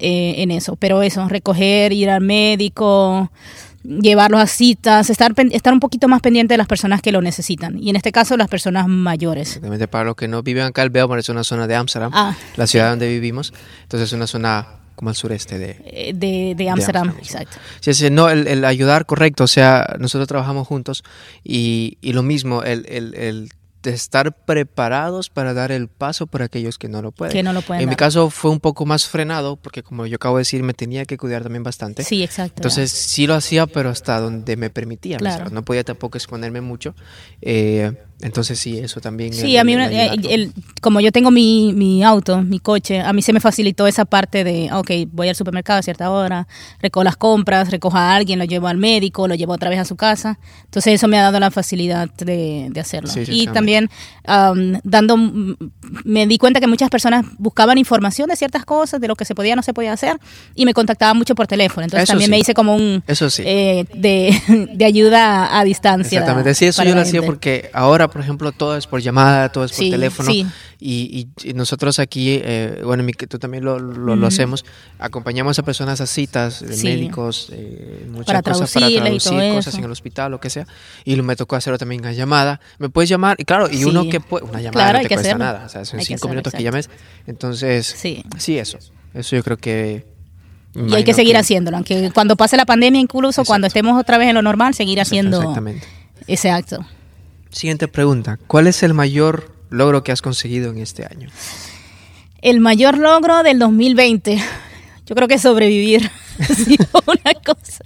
eh, 0.00 0.34
en 0.38 0.50
eso. 0.50 0.74
Pero 0.74 1.00
eso, 1.02 1.28
recoger, 1.28 1.92
ir 1.92 2.10
al 2.10 2.22
médico, 2.22 3.30
llevarlos 3.84 4.40
a 4.40 4.46
citas, 4.46 5.10
estar, 5.10 5.34
estar 5.52 5.72
un 5.72 5.80
poquito 5.80 6.08
más 6.08 6.20
pendiente 6.20 6.54
de 6.54 6.58
las 6.58 6.66
personas 6.66 7.02
que 7.02 7.12
lo 7.12 7.20
necesitan. 7.20 7.78
Y 7.78 7.90
en 7.90 7.96
este 7.96 8.12
caso, 8.12 8.36
las 8.36 8.48
personas 8.48 8.88
mayores. 8.88 9.48
Exactamente, 9.48 9.88
para 9.88 10.04
los 10.04 10.16
que 10.16 10.26
no 10.28 10.42
viven 10.42 10.64
acá, 10.64 10.82
el 10.82 10.90
Belmar 10.90 11.18
es 11.18 11.28
una 11.28 11.44
zona 11.44 11.66
de 11.66 11.76
Ámsterdam, 11.76 12.10
Ah, 12.14 12.34
la 12.56 12.66
ciudad 12.66 12.90
donde 12.90 13.08
vivimos. 13.08 13.52
Entonces 13.82 14.08
es 14.08 14.12
una 14.12 14.26
zona 14.26 14.66
como 14.94 15.10
al 15.10 15.16
sureste 15.16 15.58
de... 15.58 15.76
Eh, 15.84 16.12
de, 16.14 16.54
de 16.56 16.70
Amsterdam, 16.70 17.14
exacto. 17.18 17.56
Sí, 17.80 17.94
sí, 17.94 18.10
no, 18.10 18.30
el, 18.30 18.46
el, 18.46 18.64
ayudar, 18.64 19.06
correcto, 19.06 19.44
o 19.44 19.48
sea, 19.48 19.96
nosotros 19.98 20.28
trabajamos 20.28 20.68
juntos 20.68 21.02
y, 21.42 21.98
y 22.00 22.12
lo 22.12 22.22
mismo, 22.22 22.62
el, 22.62 22.86
el, 22.88 23.14
el 23.14 23.50
de 23.84 23.94
estar 23.94 24.34
preparados 24.34 25.30
para 25.30 25.54
dar 25.54 25.70
el 25.70 25.88
paso 25.88 26.26
por 26.26 26.42
aquellos 26.42 26.78
que 26.78 26.88
no 26.88 27.02
lo 27.02 27.12
pueden. 27.12 27.32
Que 27.32 27.42
no 27.42 27.52
lo 27.52 27.62
pueden 27.62 27.82
en 27.82 27.86
dar. 27.86 27.92
mi 27.92 27.96
caso 27.96 28.30
fue 28.30 28.50
un 28.50 28.58
poco 28.58 28.86
más 28.86 29.06
frenado 29.06 29.56
porque 29.56 29.82
como 29.82 30.06
yo 30.06 30.16
acabo 30.16 30.36
de 30.36 30.40
decir, 30.40 30.62
me 30.62 30.74
tenía 30.74 31.04
que 31.04 31.18
cuidar 31.18 31.42
también 31.42 31.62
bastante. 31.62 32.02
Sí, 32.02 32.22
exacto. 32.22 32.54
Entonces 32.56 32.92
ya. 32.92 32.98
sí 32.98 33.26
lo 33.26 33.34
hacía, 33.34 33.66
pero 33.66 33.90
hasta 33.90 34.18
donde 34.18 34.56
me 34.56 34.70
permitía. 34.70 35.18
Claro. 35.18 35.50
No 35.50 35.62
podía 35.64 35.84
tampoco 35.84 36.18
exponerme 36.18 36.62
mucho. 36.62 36.94
Eh, 37.42 37.92
entonces 38.20 38.58
sí, 38.58 38.78
eso 38.78 39.00
también. 39.00 39.32
Sí, 39.32 39.56
a 39.56 39.64
mí, 39.64 39.74
el, 39.74 40.26
el, 40.26 40.52
como 40.80 41.00
yo 41.00 41.12
tengo 41.12 41.30
mi, 41.30 41.72
mi, 41.74 42.02
auto, 42.04 42.42
mi 42.42 42.58
coche, 42.58 43.00
a 43.00 43.12
mí 43.12 43.22
se 43.22 43.32
me 43.32 43.40
facilitó 43.40 43.86
esa 43.86 44.04
parte 44.04 44.44
de, 44.44 44.70
ok, 44.72 44.90
voy 45.12 45.28
al 45.28 45.34
supermercado 45.34 45.80
a 45.80 45.82
cierta 45.82 46.10
hora, 46.10 46.46
recojo 46.80 47.04
las 47.04 47.16
compras, 47.16 47.70
recojo 47.70 47.96
a 47.96 48.14
alguien, 48.14 48.38
lo 48.38 48.44
llevo 48.44 48.68
al 48.68 48.78
médico, 48.78 49.28
lo 49.28 49.34
llevo 49.34 49.52
otra 49.52 49.68
vez 49.68 49.80
a 49.80 49.84
su 49.84 49.96
casa. 49.96 50.38
Entonces 50.64 50.94
eso 50.94 51.08
me 51.08 51.18
ha 51.18 51.22
dado 51.22 51.40
la 51.40 51.50
facilidad 51.50 52.08
de, 52.14 52.68
de 52.70 52.80
hacerlo. 52.80 53.10
Sí, 53.10 53.24
y 53.28 53.46
también 53.48 53.90
um, 54.26 54.78
dando, 54.84 55.16
me 56.04 56.26
di 56.26 56.38
cuenta 56.38 56.60
que 56.60 56.66
muchas 56.66 56.90
personas 56.90 57.26
buscaban 57.38 57.78
información 57.78 58.28
de 58.28 58.36
ciertas 58.36 58.64
cosas, 58.64 59.00
de 59.00 59.08
lo 59.08 59.16
que 59.16 59.24
se 59.24 59.34
podía 59.34 59.54
o 59.54 59.56
no 59.56 59.62
se 59.62 59.74
podía 59.74 59.92
hacer, 59.92 60.18
y 60.54 60.64
me 60.64 60.74
contactaban 60.74 61.16
mucho 61.16 61.34
por 61.34 61.46
teléfono. 61.46 61.84
Entonces 61.84 62.04
eso 62.04 62.12
también 62.12 62.28
sí. 62.28 62.30
me 62.30 62.38
hice 62.38 62.54
como 62.54 62.74
un 62.76 63.02
eso 63.06 63.28
sí. 63.28 63.42
eh, 63.44 63.86
de, 63.94 64.68
de, 64.72 64.84
ayuda 64.84 65.46
a, 65.46 65.60
a 65.60 65.64
distancia. 65.64 66.20
Exactamente, 66.20 66.54
sí, 66.54 66.66
eso 66.66 66.82
yo 66.84 66.94
lo 66.94 67.00
hacía 67.00 67.22
porque 67.22 67.70
ahora, 67.72 68.03
por 68.08 68.20
ejemplo, 68.20 68.52
todo 68.52 68.76
es 68.76 68.86
por 68.86 69.00
llamada, 69.00 69.50
todo 69.50 69.64
es 69.64 69.72
por 69.72 69.78
sí, 69.78 69.90
teléfono. 69.90 70.30
Sí. 70.30 70.46
Y, 70.78 71.28
y, 71.44 71.50
y, 71.50 71.54
nosotros 71.54 71.98
aquí, 71.98 72.40
eh, 72.42 72.80
bueno, 72.84 73.04
tú 73.28 73.38
también 73.38 73.64
lo, 73.64 73.78
lo, 73.78 74.12
uh 74.12 74.16
-huh. 74.16 74.18
lo, 74.18 74.26
hacemos, 74.26 74.64
acompañamos 74.98 75.58
a 75.58 75.62
personas 75.62 76.00
a 76.00 76.06
citas 76.06 76.60
de 76.60 76.76
sí. 76.76 76.84
médicos, 76.86 77.48
eh, 77.52 78.06
muchas 78.08 78.26
para 78.26 78.42
cosas 78.42 78.72
para 78.72 78.86
traducir 78.86 79.00
cosas 79.54 79.66
eso. 79.68 79.78
en 79.78 79.84
el 79.84 79.90
hospital, 79.90 80.30
lo 80.30 80.40
que 80.40 80.50
sea. 80.50 80.66
Y 81.04 81.16
me 81.16 81.36
tocó 81.36 81.56
hacerlo 81.56 81.78
también 81.78 82.04
a 82.06 82.12
llamada. 82.12 82.60
Me 82.78 82.88
puedes 82.88 83.08
llamar, 83.08 83.36
y 83.38 83.44
claro, 83.44 83.68
y 83.70 83.84
uno 83.84 84.08
que 84.08 84.20
puede, 84.20 84.44
una 84.44 84.60
llamada 84.60 84.72
claro, 84.72 84.98
no 84.98 85.02
te 85.02 85.08
cuesta 85.08 85.28
hacerlo. 85.28 85.44
nada, 85.44 85.66
o 85.66 85.68
sea, 85.68 85.84
son 85.84 86.00
hay 86.00 86.06
cinco 86.06 86.28
minutos 86.28 86.52
hacerlo, 86.54 86.58
que 86.58 86.64
llames. 86.64 86.90
Entonces, 87.26 87.86
sí. 87.86 88.24
sí, 88.38 88.58
eso. 88.58 88.78
Eso 89.14 89.36
yo 89.36 89.42
creo 89.42 89.56
que 89.56 90.14
y 90.74 90.94
hay 90.94 91.04
que 91.04 91.14
seguir 91.14 91.32
que... 91.32 91.38
haciéndolo, 91.38 91.76
aunque 91.76 92.10
cuando 92.12 92.36
pase 92.36 92.56
la 92.56 92.66
pandemia, 92.66 93.00
incluso 93.00 93.28
Exacto. 93.28 93.48
cuando 93.48 93.66
estemos 93.66 94.00
otra 94.00 94.18
vez 94.18 94.28
en 94.28 94.34
lo 94.34 94.42
normal, 94.42 94.74
seguir 94.74 95.00
haciendo 95.00 95.54
ese 96.26 96.50
acto. 96.50 96.84
Siguiente 97.54 97.86
pregunta, 97.86 98.36
¿cuál 98.48 98.66
es 98.66 98.82
el 98.82 98.94
mayor 98.94 99.54
logro 99.70 100.02
que 100.02 100.10
has 100.10 100.20
conseguido 100.22 100.72
en 100.72 100.78
este 100.78 101.06
año? 101.06 101.28
El 102.42 102.58
mayor 102.58 102.98
logro 102.98 103.44
del 103.44 103.60
2020, 103.60 104.42
yo 105.06 105.14
creo 105.14 105.28
que 105.28 105.38
sobrevivir 105.38 106.10
ha 106.40 106.52
sido 106.52 106.84
una 107.06 107.34
cosa. 107.44 107.84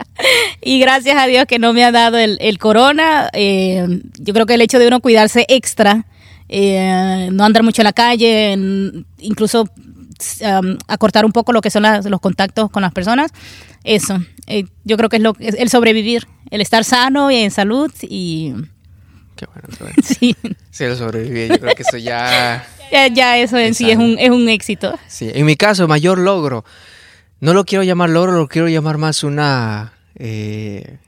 Y 0.62 0.80
gracias 0.80 1.18
a 1.18 1.26
Dios 1.26 1.44
que 1.44 1.58
no 1.58 1.74
me 1.74 1.84
ha 1.84 1.92
dado 1.92 2.16
el, 2.16 2.38
el 2.40 2.56
corona, 2.58 3.28
eh, 3.34 3.86
yo 4.18 4.32
creo 4.32 4.46
que 4.46 4.54
el 4.54 4.62
hecho 4.62 4.78
de 4.78 4.88
uno 4.88 5.00
cuidarse 5.00 5.44
extra, 5.50 6.06
eh, 6.48 7.28
no 7.30 7.44
andar 7.44 7.62
mucho 7.62 7.82
en 7.82 7.86
la 7.86 7.92
calle, 7.92 8.54
incluso 9.18 9.64
um, 9.64 10.78
acortar 10.86 11.26
un 11.26 11.32
poco 11.32 11.52
lo 11.52 11.60
que 11.60 11.70
son 11.70 11.82
las, 11.82 12.06
los 12.06 12.20
contactos 12.20 12.70
con 12.70 12.80
las 12.80 12.94
personas, 12.94 13.32
eso, 13.84 14.18
eh, 14.46 14.64
yo 14.84 14.96
creo 14.96 15.10
que 15.10 15.16
es 15.16 15.22
lo, 15.22 15.34
el 15.38 15.68
sobrevivir, 15.68 16.26
el 16.50 16.62
estar 16.62 16.84
sano 16.84 17.30
y 17.30 17.36
en 17.36 17.50
salud 17.50 17.92
y... 18.00 18.54
Qué 19.38 19.46
bueno, 19.46 19.68
qué 19.70 19.84
bueno. 19.84 19.96
Sí. 20.02 20.36
Sí, 20.70 20.84
el 20.84 20.96
sobrevivir, 20.96 21.52
yo 21.52 21.60
creo 21.60 21.74
que 21.74 21.82
eso 21.82 21.96
ya... 21.96 22.66
ya, 22.92 23.06
ya, 23.06 23.38
eso 23.38 23.56
en 23.56 23.74
sí 23.74 23.90
es 23.90 23.96
un, 23.96 24.16
es 24.18 24.30
un 24.30 24.48
éxito. 24.48 24.98
Sí, 25.06 25.30
en 25.32 25.46
mi 25.46 25.56
caso, 25.56 25.86
mayor 25.86 26.18
logro, 26.18 26.64
no 27.40 27.54
lo 27.54 27.64
quiero 27.64 27.84
llamar 27.84 28.10
logro, 28.10 28.32
lo 28.32 28.48
quiero 28.48 28.68
llamar 28.68 28.98
más 28.98 29.22
una... 29.22 29.92
Eh, 30.16 30.98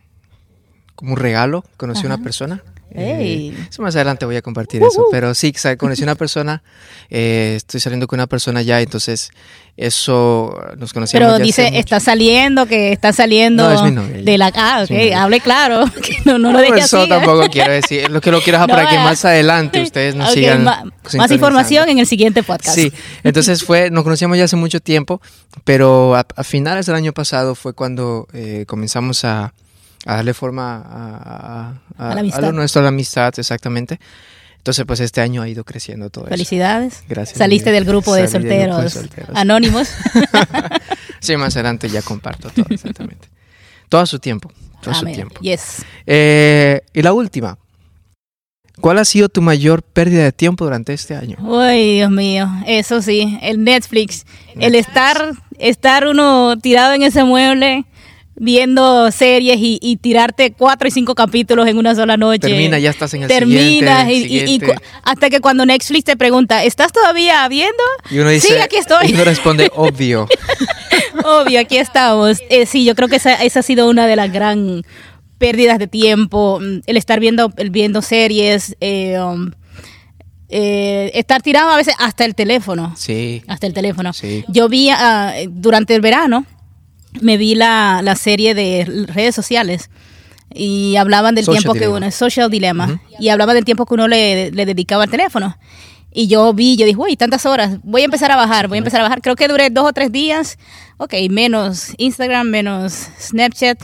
como 0.94 1.14
un 1.14 1.18
regalo, 1.18 1.64
conocí 1.76 2.04
a 2.04 2.06
una 2.06 2.22
persona 2.22 2.62
Hey. 2.94 3.54
Eh, 3.56 3.66
eso 3.68 3.82
más 3.82 3.94
adelante 3.94 4.26
voy 4.26 4.36
a 4.36 4.42
compartir 4.42 4.82
uh 4.82 4.86
-huh. 4.86 4.88
eso, 4.88 5.04
pero 5.10 5.34
sí, 5.34 5.52
conocí 5.78 6.02
a 6.02 6.06
una 6.06 6.14
persona, 6.14 6.62
eh, 7.08 7.54
estoy 7.56 7.80
saliendo 7.80 8.06
con 8.06 8.18
una 8.18 8.26
persona 8.26 8.62
ya, 8.62 8.80
entonces 8.80 9.30
eso 9.76 10.56
nos 10.76 10.92
conocíamos. 10.92 11.34
Pero 11.34 11.44
dice, 11.44 11.70
está 11.78 12.00
saliendo, 12.00 12.66
que 12.66 12.92
está 12.92 13.12
saliendo 13.12 13.68
no, 13.68 13.74
es 13.74 13.82
mi 13.82 13.90
novia, 13.92 14.22
de 14.22 14.38
la... 14.38 14.52
Ah, 14.54 14.84
ok, 14.84 15.14
hable 15.14 15.40
claro, 15.40 15.84
que 16.02 16.18
no, 16.24 16.38
no, 16.38 16.50
no 16.50 16.52
lo 16.52 16.60
deje 16.60 16.80
Eso 16.80 17.00
así. 17.00 17.08
tampoco 17.08 17.48
quiero 17.48 17.72
decir, 17.72 18.10
lo 18.10 18.20
que 18.20 18.30
lo 18.30 18.40
quiero 18.42 18.58
dejar 18.58 18.68
No, 18.70 18.74
para 18.74 18.88
que 18.90 18.96
más 18.96 19.24
adelante 19.24 19.82
ustedes 19.82 20.14
nos 20.14 20.28
Ok, 20.28 20.34
sigan 20.34 20.64
más 20.64 21.30
información 21.30 21.88
en 21.88 21.98
el 21.98 22.06
siguiente 22.06 22.42
podcast. 22.42 22.74
Sí, 22.74 22.92
entonces 23.22 23.64
fue, 23.64 23.90
nos 23.90 24.04
conocíamos 24.04 24.36
ya 24.36 24.44
hace 24.44 24.56
mucho 24.56 24.80
tiempo, 24.80 25.20
pero 25.64 26.14
a, 26.14 26.26
a 26.36 26.44
finales 26.44 26.86
del 26.86 26.96
año 26.96 27.12
pasado 27.12 27.54
fue 27.54 27.72
cuando 27.72 28.26
eh, 28.32 28.64
comenzamos 28.66 29.24
a, 29.24 29.52
a 30.06 30.16
darle 30.16 30.34
forma 30.34 30.76
a, 30.76 31.74
a, 31.98 32.10
A 32.10 32.14
la 32.14 32.20
amistad. 32.20 32.42
lo 32.42 32.52
nuestro, 32.52 32.80
a 32.80 32.82
la 32.84 32.88
amistad, 32.88 33.32
exactamente. 33.38 33.98
Entonces, 34.56 34.84
pues 34.86 35.00
este 35.00 35.20
año 35.22 35.40
ha 35.40 35.48
ido 35.48 35.64
creciendo 35.64 36.10
todo 36.10 36.26
Felicidades. 36.26 37.02
Gracias, 37.08 37.38
Saliste 37.38 37.72
del 37.72 37.84
grupo 37.86 38.14
de 38.14 38.22
grupo 38.26 38.40
solteros, 38.40 38.92
anónimos. 39.34 39.88
eso. 39.88 40.22
sí, 41.20 41.36
más 41.36 41.56
adelante 41.56 41.88
ya 41.88 42.02
comparto 42.02 42.50
todo, 42.50 42.66
exactamente. 42.68 43.28
Todo 43.88 44.02
a 44.02 44.06
su 44.06 44.18
tiempo, 44.18 44.52
todo 44.82 44.90
a 44.90 44.94
su 44.94 45.00
Amén. 45.00 45.14
tiempo. 45.14 45.40
Yes. 45.40 45.82
Eh, 46.06 46.82
y 46.92 47.00
la 47.02 47.12
última. 47.14 47.56
¿Cuál 48.80 48.98
ha 48.98 49.04
sido 49.04 49.28
tu 49.28 49.42
mayor 49.42 49.82
pérdida 49.82 50.24
de 50.24 50.32
tiempo 50.32 50.64
durante 50.64 50.92
este 50.94 51.14
año? 51.14 51.36
Uy, 51.40 51.94
Dios 51.96 52.10
mío, 52.10 52.48
eso 52.66 53.02
sí, 53.02 53.38
el 53.42 53.62
Netflix, 53.62 54.24
el 54.54 54.72
Netflix. 54.72 54.88
estar, 54.88 55.32
estar 55.58 56.06
uno 56.06 56.56
tirado 56.58 56.94
en 56.94 57.02
ese 57.02 57.24
mueble 57.24 57.84
viendo 58.42 59.10
series 59.12 59.58
y, 59.58 59.78
y 59.82 59.96
tirarte 59.98 60.52
cuatro 60.52 60.88
y 60.88 60.90
cinco 60.90 61.14
capítulos 61.14 61.68
en 61.68 61.76
una 61.76 61.94
sola 61.94 62.16
noche. 62.16 62.48
Termina, 62.48 62.78
ya 62.78 62.88
estás 62.88 63.12
en 63.12 63.22
el 63.24 63.28
Terminas 63.28 64.06
siguiente, 64.06 64.12
y, 64.14 64.16
y- 64.16 64.20
y 64.24 64.40
siguiente. 64.40 64.66
cu- 64.66 64.80
hasta 65.02 65.28
que 65.28 65.40
cuando 65.40 65.66
Netflix 65.66 66.04
te 66.04 66.16
pregunta, 66.16 66.64
¿estás 66.64 66.90
todavía 66.90 67.46
viendo? 67.48 67.82
Y 68.10 68.18
uno 68.18 68.30
dice, 68.30 68.48
sí, 68.48 68.54
aquí 68.54 68.76
estoy. 68.76 69.10
Y 69.10 69.12
uno 69.12 69.24
responde, 69.24 69.70
obvio. 69.76 70.26
Obvio, 71.22 71.60
aquí 71.60 71.76
estamos. 71.76 72.38
Eh, 72.48 72.64
sí, 72.64 72.84
yo 72.86 72.94
creo 72.94 73.08
que 73.08 73.16
esa, 73.16 73.34
esa 73.34 73.60
ha 73.60 73.62
sido 73.62 73.88
una 73.90 74.06
de 74.06 74.16
las 74.16 74.32
gran 74.32 74.84
pérdidas 75.36 75.78
de 75.78 75.86
tiempo, 75.86 76.58
mm, 76.60 76.80
el 76.86 76.96
estar 76.96 77.20
viendo, 77.20 77.52
el 77.58 77.68
viendo 77.68 78.00
series, 78.00 78.74
eh, 78.80 79.18
um, 79.20 79.50
eh, 80.48 81.10
estar 81.14 81.42
tirado 81.42 81.70
a 81.70 81.76
veces 81.76 81.94
hasta 81.98 82.24
el 82.24 82.34
teléfono. 82.34 82.94
Sí. 82.96 83.42
Hasta 83.46 83.66
el 83.66 83.74
teléfono. 83.74 84.12
Sí. 84.14 84.44
Yo 84.48 84.68
vi 84.70 84.88
ah, 84.90 85.34
durante 85.50 85.94
el 85.94 86.00
verano, 86.00 86.44
me 87.20 87.36
vi 87.36 87.54
la, 87.54 88.00
la 88.02 88.14
serie 88.16 88.54
de 88.54 89.06
redes 89.08 89.34
sociales 89.34 89.90
y 90.52 90.96
hablaban 90.96 91.34
del 91.34 91.44
Social 91.44 91.62
tiempo 91.62 91.78
que 91.78 91.88
uno, 91.88 92.10
Social 92.10 92.50
Dilemma, 92.50 93.00
y 93.18 93.28
hablaban 93.28 93.54
del 93.54 93.64
tiempo 93.64 93.86
que 93.86 93.94
uno 93.94 94.08
le, 94.08 94.50
le 94.50 94.66
dedicaba 94.66 95.04
al 95.04 95.10
teléfono. 95.10 95.56
Y 96.12 96.26
yo 96.26 96.52
vi, 96.52 96.76
yo 96.76 96.86
dije, 96.86 96.98
uy, 96.98 97.16
tantas 97.16 97.46
horas, 97.46 97.78
voy 97.84 98.02
a 98.02 98.04
empezar 98.06 98.32
a 98.32 98.36
bajar, 98.36 98.66
voy 98.66 98.78
a 98.78 98.80
empezar 98.80 99.00
a 99.00 99.04
bajar. 99.04 99.20
Creo 99.22 99.36
que 99.36 99.46
duré 99.46 99.70
dos 99.70 99.86
o 99.88 99.92
tres 99.92 100.10
días, 100.10 100.58
ok, 100.96 101.14
menos 101.30 101.92
Instagram, 101.98 102.48
menos 102.48 103.08
Snapchat, 103.20 103.78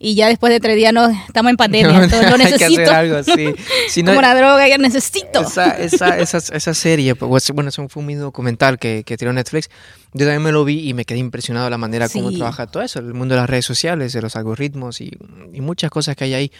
y 0.00 0.16
ya 0.16 0.26
después 0.28 0.52
de 0.52 0.58
tres 0.58 0.74
días 0.76 0.92
no, 0.92 1.08
estamos 1.08 1.50
en 1.50 1.56
pandemia, 1.64 2.02
entonces 2.02 2.28
lo 2.30 2.36
Hay 2.44 2.46
que 2.46 2.50
necesito. 2.52 2.82
hacer 2.82 2.94
algo, 2.94 3.22
sí. 3.22 3.54
Si 3.88 4.02
no- 4.02 4.10
Como 4.10 4.22
la 4.22 4.34
droga, 4.34 4.66
ya 4.66 4.76
necesito. 4.78 5.40
esa, 5.42 5.70
esa, 5.78 6.18
esa, 6.18 6.38
esa 6.38 6.74
serie, 6.74 7.14
pues, 7.14 7.48
bueno, 7.52 7.70
fue 7.70 8.02
un 8.02 8.18
documental 8.18 8.80
que, 8.80 9.04
que 9.04 9.16
tiró 9.16 9.32
Netflix. 9.32 9.70
Yo 10.14 10.24
también 10.24 10.42
me 10.42 10.52
lo 10.52 10.64
vi 10.64 10.88
y 10.88 10.94
me 10.94 11.04
quedé 11.04 11.18
impresionado 11.18 11.66
de 11.66 11.70
la 11.70 11.78
manera 11.78 12.08
como 12.08 12.30
Sí. 12.30 12.36
trabaja 12.36 12.66
todo 12.66 12.82
eso, 12.82 12.98
el 12.98 13.12
mundo 13.14 13.34
de 13.34 13.40
las 13.42 13.50
redes 13.50 13.66
sociales, 13.66 14.12
de 14.14 14.22
los 14.22 14.36
algoritmos 14.36 15.00
y, 15.02 15.10
y 15.52 15.60
muchas 15.60 15.90
cosas 15.90 16.16
que 16.16 16.24
hay 16.24 16.34
ahí. 16.34 16.52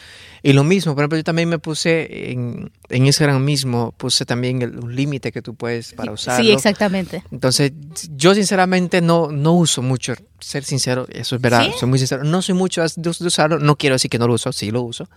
Y 0.43 0.53
lo 0.53 0.65
mismo, 0.65 0.95
por 0.95 1.03
ejemplo, 1.03 1.17
yo 1.19 1.25
también 1.25 1.49
me 1.49 1.59
puse 1.59 2.31
en, 2.31 2.71
en 2.91 3.07
Instagram 3.07 3.43
mismo, 3.43 3.93
puse 3.97 4.27
también 4.27 4.61
el, 4.63 4.79
un 4.79 4.95
límite 4.95 5.33
que 5.33 5.41
tú 5.43 5.55
puedes 5.55 5.93
para 5.95 6.13
usarlo. 6.13 6.45
Sí, 6.45 6.51
exactamente. 6.53 7.25
Entonces, 7.33 7.73
yo 8.17 8.35
sinceramente 8.35 9.01
no, 9.01 9.33
no 9.33 9.55
uso 9.55 9.81
mucho, 9.83 10.15
ser 10.41 10.63
sincero, 10.65 11.07
eso 11.11 11.37
es 11.37 11.43
verdad, 11.43 11.65
¿Sí? 11.65 11.73
soy 11.81 11.89
muy 11.89 11.99
sincero, 11.99 12.25
no 12.25 12.43
soy 12.43 12.55
mucho 12.55 12.83
de, 12.83 12.91
de 12.97 13.09
usarlo, 13.27 13.59
no 13.59 13.77
quiero 13.77 13.95
decir 13.95 14.11
que 14.11 14.19
no 14.19 14.29
lo 14.29 14.35
uso, 14.35 14.53
sí 14.53 14.71
lo 14.71 14.83
uso, 14.83 15.09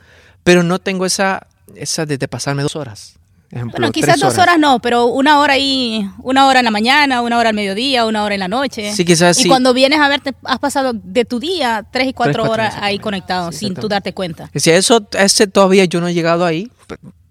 pero 0.43 0.63
no 0.63 0.79
tengo 0.79 1.05
esa, 1.05 1.47
esa 1.75 2.05
de, 2.05 2.17
de 2.17 2.27
pasarme 2.27 2.63
dos 2.63 2.75
horas. 2.77 3.15
Ejemplo, 3.51 3.79
Bueno, 3.79 3.91
quizás 3.91 4.19
dos 4.19 4.37
horas 4.37 4.57
no, 4.57 4.79
pero 4.79 5.07
una 5.07 5.39
hora 5.39 5.53
ahí, 5.53 6.09
una 6.19 6.47
hora 6.47 6.59
en 6.59 6.65
la 6.65 6.71
mañana, 6.71 7.21
una 7.21 7.37
hora 7.37 7.49
al 7.49 7.55
mediodía, 7.55 8.05
una 8.05 8.23
hora 8.23 8.33
en 8.33 8.39
la 8.39 8.47
noche. 8.47 8.93
Sí, 8.93 9.03
quizás 9.03 9.37
y 9.39 9.43
sí. 9.43 9.49
cuando 9.49 9.73
vienes 9.73 9.99
a 9.99 10.07
verte, 10.07 10.33
has 10.45 10.59
pasado 10.59 10.93
de 10.93 11.25
tu 11.25 11.39
día 11.41 11.85
tres 11.91 12.07
y 12.07 12.13
cuatro, 12.13 12.43
cuatro, 12.43 12.53
horas 12.53 12.75
ahí 12.79 12.97
conectado 12.97 13.51
Sí, 13.51 13.59
sin 13.59 13.73
tú 13.73 13.89
darte 13.89 14.13
cuenta. 14.13 14.49
Si 14.55 14.71
eso, 14.71 15.05
ese 15.19 15.47
todavía 15.47 15.83
yo 15.83 15.99
no 15.99 16.07
he 16.07 16.13
llegado 16.13 16.45
ahí, 16.45 16.71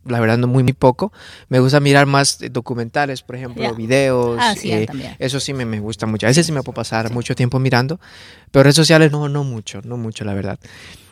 la 0.04 0.20
verdad 0.20 0.37
no 0.37 0.46
muy, 0.46 0.62
muy 0.62 0.74
poco. 0.74 1.11
Me 1.48 1.59
gusta 1.59 1.80
mirar 1.80 2.04
más 2.04 2.38
documentales, 2.50 3.22
por 3.22 3.37
ejemplo, 3.37 3.74
videos. 3.74 4.38
Ah, 4.40 4.54
sí, 4.54 4.72
eh, 4.72 4.87
también. 4.87 5.16
eso 5.18 5.40
sí 5.40 5.54
me, 5.54 5.64
me 5.64 5.80
gusta 5.80 6.06
mucho. 6.06 6.26
A 6.26 6.28
veces 6.28 6.44
sí 6.44 6.52
me 6.52 6.62
puedo 6.62 6.74
pasar 6.74 7.11
mucho 7.11 7.35
tiempo 7.35 7.59
mirando, 7.59 7.98
pero 8.50 8.64
redes 8.64 8.76
sociales 8.76 9.11
no, 9.11 9.28
no 9.30 9.42
mucho, 9.44 9.80
no 9.85 9.96
mucho, 9.96 10.24
la 10.24 10.35
verdad. 10.35 10.59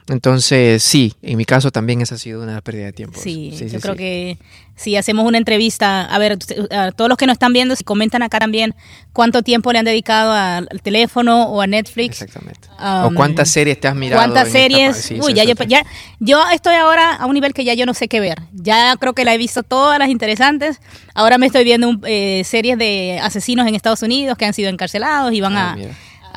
Entonces, 0.09 0.83
sí, 0.83 1.15
en 1.23 1.37
mi 1.37 1.45
caso 1.45 1.71
también 1.71 2.01
esa 2.01 2.15
ha 2.15 2.19
sido 2.19 2.43
una 2.43 2.61
pérdida 2.61 2.87
de 2.87 2.93
tiempo. 2.93 3.21
Sí, 3.23 3.55
yo 3.71 3.81
creo 3.81 3.95
que 3.95 4.39
si 4.75 4.97
hacemos 4.97 5.27
una 5.27 5.39
entrevista, 5.39 6.05
a 6.05 6.19
ver, 6.19 6.39
a 6.71 6.93
todos 6.93 7.09
los 7.09 7.19
que 7.19 7.27
nos 7.27 7.35
están 7.35 7.53
viendo, 7.53 7.75
si 7.75 7.85
comentan 7.85 8.23
acá 8.23 8.39
también 8.39 8.75
cuánto 9.13 9.43
tiempo 9.43 9.73
le 9.73 9.81
han 9.81 9.85
dedicado 9.85 10.33
al 10.33 10.81
teléfono 10.83 11.49
o 11.49 11.61
a 11.61 11.67
Netflix. 11.67 12.23
Exactamente. 12.23 12.69
o 12.79 13.11
cuántas 13.15 13.51
series 13.51 13.81
te 13.81 13.89
has 13.89 13.97
mirado. 13.97 14.23
Cuántas 14.23 14.51
series. 14.51 15.11
Uy, 15.21 15.35
ya 15.35 15.45
yo, 15.45 15.55
ya 15.67 15.85
yo 16.21 16.43
estoy 16.53 16.77
ahora 16.77 17.17
a 17.17 17.27
un 17.27 17.35
nivel 17.35 17.53
que 17.53 17.65
ya 17.65 17.75
yo 17.75 17.87
no 17.87 17.93
sé 17.93 18.09
qué 18.09 18.21
ver. 18.21 18.41
Ya 18.53 18.97
creo 18.99 19.15
que 19.15 19.25
la 19.25 19.35
he 19.35 19.39
visto 19.39 19.63
todas 19.65 19.99
las 19.99 20.09
interesantes. 20.09 20.81
Ahora 21.13 21.39
me 21.39 21.47
estoy 21.47 21.65
viendo 21.65 21.99
eh, 22.07 22.43
series 22.45 22.79
de 22.79 23.19
asesinos 23.21 23.67
en 23.67 23.75
Estados 23.75 24.03
Unidos 24.03 24.39
que 24.39 24.47
han 24.47 24.55
sido 24.55 24.71
encarcelados 24.71 25.33
y 25.33 25.41
van 25.41 25.57
ah, 25.57 25.73
a 25.73 25.77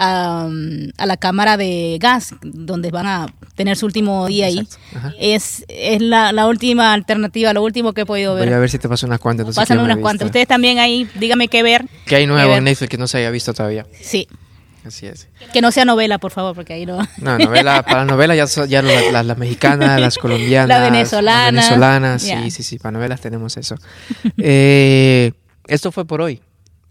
a, 0.04 0.50
la 1.06 1.18
cámara 1.18 1.58
de 1.58 1.98
gas, 2.02 2.34
donde 2.42 2.90
van 2.90 3.06
a 3.06 3.28
tener 3.56 3.78
su 3.78 3.86
último 3.86 4.26
día 4.26 4.48
ahí. 4.48 4.68
Es, 5.20 5.64
es 5.68 6.02
la, 6.02 6.32
la, 6.32 6.48
última 6.48 6.94
alternativa, 6.94 7.54
lo 7.54 7.62
último 7.62 7.94
que 7.94 8.02
he 8.02 8.06
podido 8.06 8.34
ver. 8.34 8.46
Voy 8.48 8.56
a 8.56 8.60
ver 8.60 8.70
si 8.70 8.80
te 8.80 8.90
paso 8.90 9.06
unas 9.06 9.20
cuantas. 9.20 9.56
Pasan 9.56 9.80
unas 9.80 9.98
cuantas. 9.98 10.26
Ustedes 10.26 10.48
también 10.48 10.80
ahí, 10.80 11.08
dígame 11.16 11.48
qué 11.48 11.62
ver. 11.62 11.86
Que 12.06 12.16
hay 12.16 12.26
nuevo 12.26 12.56
en 12.56 12.64
Netflix 12.64 12.90
que 12.90 12.98
no 12.98 13.08
se 13.08 13.20
haya 13.20 13.30
visto 13.30 13.54
todavía. 13.54 13.86
Sí. 14.02 14.28
Así 14.84 15.06
es. 15.06 15.28
Que 15.54 15.62
no 15.62 15.72
sea 15.72 15.86
novela, 15.86 16.18
por 16.18 16.32
favor, 16.32 16.56
porque 16.56 16.74
ahí 16.74 16.88
no. 16.88 16.98
No, 17.18 17.38
novela, 17.38 17.84
para 17.88 18.04
novela 18.04 18.34
ya, 18.34 18.46
ya 18.46 18.82
las, 18.82 19.26
las, 19.26 19.38
mexicanas, 19.38 20.02
las 20.02 20.18
colombianas. 20.18 20.68
La 20.68 20.80
venezolana. 20.80 21.52
Las 21.52 21.70
venezolanas, 21.70 22.22
sí, 22.24 22.50
sí, 22.50 22.64
sí, 22.64 22.80
para 22.80 22.94
novelas 22.94 23.22
tenemos 23.22 23.56
eso. 23.58 23.76
eh, 24.38 25.34
esto 25.68 25.92
fue 25.92 26.06
por 26.06 26.22
hoy. 26.22 26.42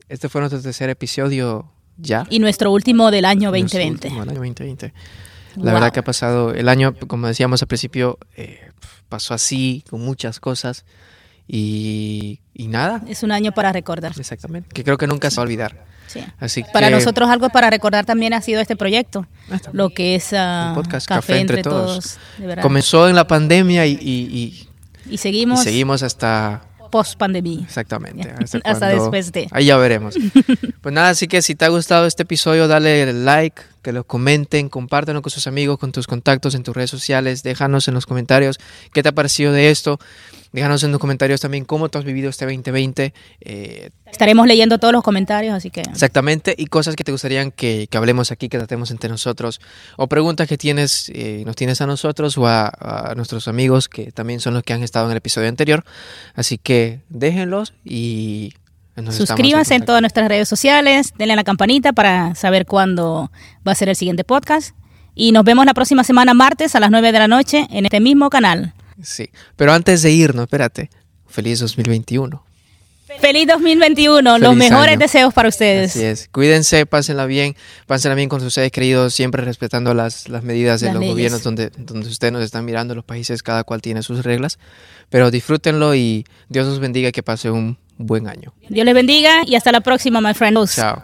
Este 0.08 0.28
fue 0.28 0.40
nuestro 0.40 0.62
tercer 0.62 0.90
episodio 0.90 1.72
ya. 2.00 2.26
Y 2.30 2.38
nuestro 2.38 2.72
último 2.72 3.10
del 3.10 3.24
año 3.24 3.50
2020. 3.50 4.08
el 4.08 4.14
año 4.14 4.24
2020. 4.26 4.92
La 5.56 5.72
verdad 5.72 5.92
que 5.92 6.00
ha 6.00 6.04
pasado, 6.04 6.54
el 6.54 6.68
año, 6.68 6.94
como 7.06 7.26
decíamos 7.26 7.62
al 7.62 7.68
principio, 7.68 8.18
eh, 8.36 8.70
pasó 9.08 9.34
así, 9.34 9.84
con 9.90 10.00
muchas 10.00 10.40
cosas. 10.40 10.84
Y, 11.48 12.40
y, 12.54 12.68
nada. 12.68 13.02
Es 13.08 13.24
un 13.24 13.32
año 13.32 13.50
para 13.52 13.72
recordar. 13.72 14.12
Exactamente. 14.16 14.68
Que 14.72 14.84
creo 14.84 14.96
que 14.96 15.08
nunca 15.08 15.30
se 15.30 15.36
va 15.36 15.42
a 15.42 15.44
olvidar. 15.44 15.84
Sí. 16.06 16.20
Así 16.38 16.64
para 16.72 16.90
nosotros 16.90 17.28
algo 17.28 17.50
para 17.50 17.70
recordar 17.70 18.04
también 18.04 18.34
ha 18.34 18.40
sido 18.40 18.60
este 18.60 18.76
proyecto. 18.76 19.26
Lo 19.72 19.90
que 19.90 20.16
es 20.16 20.32
uh, 20.32 20.74
podcast 20.74 21.06
Café, 21.06 21.40
entre, 21.40 21.62
todos. 21.62 22.18
Comenzó 22.62 23.08
en 23.08 23.16
la 23.16 23.26
pandemia 23.26 23.86
y, 23.86 23.92
y, 23.92 24.68
y 25.08 25.18
seguimos. 25.18 25.60
Y 25.60 25.64
seguimos 25.64 26.02
hasta 26.02 26.62
post 26.90 27.18
pandemia. 27.18 27.60
Exactamente. 27.60 28.32
Hasta, 28.64 28.88
después 28.88 29.32
de. 29.32 29.48
Ahí 29.50 29.66
ya 29.66 29.76
veremos. 29.76 30.16
pues 30.80 30.94
nada, 30.94 31.10
así 31.10 31.28
que 31.28 31.42
si 31.42 31.54
te 31.54 31.64
ha 31.64 31.68
gustado 31.68 32.06
este 32.06 32.24
episodio, 32.24 32.68
dale 32.68 33.12
like, 33.12 33.62
que 33.82 33.92
lo 33.92 34.04
comenten, 34.04 34.68
compártanlo 34.68 35.22
con 35.22 35.30
sus 35.30 35.46
amigos, 35.46 35.78
con 35.78 35.92
tus 35.92 36.06
contactos 36.06 36.54
en 36.54 36.62
tus 36.62 36.74
redes 36.74 36.90
sociales, 36.90 37.42
déjanos 37.42 37.88
en 37.88 37.94
los 37.94 38.06
comentarios 38.06 38.58
qué 38.92 39.02
te 39.02 39.08
ha 39.08 39.12
parecido 39.12 39.52
de 39.52 39.70
esto. 39.70 39.98
Déjanos 40.52 40.82
en 40.82 40.90
los 40.90 41.00
comentarios 41.00 41.40
también 41.40 41.64
cómo 41.64 41.88
tú 41.88 41.98
has 41.98 42.04
vivido 42.04 42.28
este 42.28 42.44
2020. 42.44 43.14
Eh, 43.40 43.90
Estaremos 44.10 44.46
leyendo 44.48 44.78
todos 44.78 44.92
los 44.92 45.04
comentarios, 45.04 45.54
así 45.54 45.70
que... 45.70 45.82
Exactamente, 45.82 46.54
y 46.58 46.66
cosas 46.66 46.96
que 46.96 47.04
te 47.04 47.12
gustarían 47.12 47.52
que, 47.52 47.88
hablemos 47.92 48.32
aquí, 48.32 48.48
que 48.48 48.58
tratemos 48.58 48.90
entre 48.90 49.08
nosotros, 49.08 49.60
o 49.96 50.08
preguntas 50.08 50.48
que 50.48 50.58
tienes, 50.58 51.10
eh, 51.14 51.44
nos 51.46 51.54
tienes 51.54 51.80
a 51.80 51.86
nosotros 51.86 52.36
o 52.36 52.48
a, 52.48 53.12
nuestros 53.16 53.46
amigos, 53.46 53.88
que 53.88 54.10
también 54.10 54.40
son 54.40 54.54
los 54.54 54.64
que 54.64 54.72
han 54.72 54.82
estado 54.82 55.06
en 55.06 55.12
el 55.12 55.18
episodio 55.18 55.48
anterior. 55.48 55.84
Así 56.34 56.58
que 56.58 57.00
déjenlos 57.08 57.72
y... 57.84 58.54
Suscríbanse 59.10 59.76
en, 59.76 59.82
en 59.82 59.86
todas 59.86 60.02
nuestras 60.02 60.28
redes 60.28 60.48
sociales, 60.48 61.14
denle 61.16 61.32
a 61.32 61.36
la 61.36 61.44
campanita 61.44 61.92
para 61.92 62.34
saber 62.34 62.66
cuándo 62.66 63.30
va 63.66 63.72
a 63.72 63.74
ser 63.74 63.88
el 63.88 63.96
siguiente 63.96 64.24
podcast. 64.24 64.74
Y 65.14 65.32
nos 65.32 65.44
vemos 65.44 65.64
la 65.64 65.74
próxima 65.74 66.04
semana, 66.04 66.34
martes, 66.34 66.74
a 66.74 66.80
las 66.80 66.90
9 66.90 67.12
de 67.12 67.18
la 67.18 67.28
noche, 67.28 67.66
en 67.70 67.86
este 67.86 68.00
mismo 68.00 68.28
canal. 68.30 68.74
Sí, 69.02 69.30
pero 69.56 69.72
antes 69.72 70.02
de 70.02 70.10
irnos, 70.10 70.44
espérate, 70.44 70.90
feliz 71.26 71.60
2021. 71.60 72.44
Feliz 73.18 73.46
2021, 73.48 74.38
los 74.38 74.54
mejores 74.54 74.98
deseos 74.98 75.34
para 75.34 75.48
ustedes. 75.48 75.90
Así 75.90 76.04
es, 76.04 76.28
cuídense, 76.28 76.86
pásenla 76.86 77.26
bien, 77.26 77.56
pásenla 77.86 78.14
bien 78.14 78.28
con 78.28 78.40
sus 78.40 78.54
seres 78.54 78.70
queridos, 78.70 79.14
siempre 79.14 79.44
respetando 79.44 79.94
las, 79.94 80.28
las 80.28 80.44
medidas 80.44 80.80
de 80.80 80.92
los 80.92 81.04
gobiernos 81.04 81.42
donde, 81.42 81.70
donde 81.70 82.08
ustedes 82.08 82.32
nos 82.32 82.42
están 82.42 82.64
mirando, 82.64 82.94
los 82.94 83.04
países, 83.04 83.42
cada 83.42 83.64
cual 83.64 83.82
tiene 83.82 84.02
sus 84.02 84.24
reglas, 84.24 84.58
pero 85.08 85.30
disfrútenlo 85.30 85.94
y 85.94 86.24
Dios 86.48 86.66
los 86.66 86.78
bendiga 86.78 87.10
que 87.10 87.22
pase 87.22 87.50
un 87.50 87.78
buen 87.98 88.28
año. 88.28 88.54
Dios 88.68 88.84
les 88.84 88.94
bendiga 88.94 89.42
y 89.44 89.56
hasta 89.56 89.72
la 89.72 89.80
próxima, 89.80 90.20
my 90.20 90.32
friends. 90.32 90.76
Chao. 90.76 91.02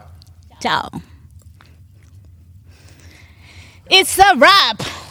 Chao. 0.60 0.90
It's 3.88 4.18
a 4.18 4.34
wrap. 4.36 5.05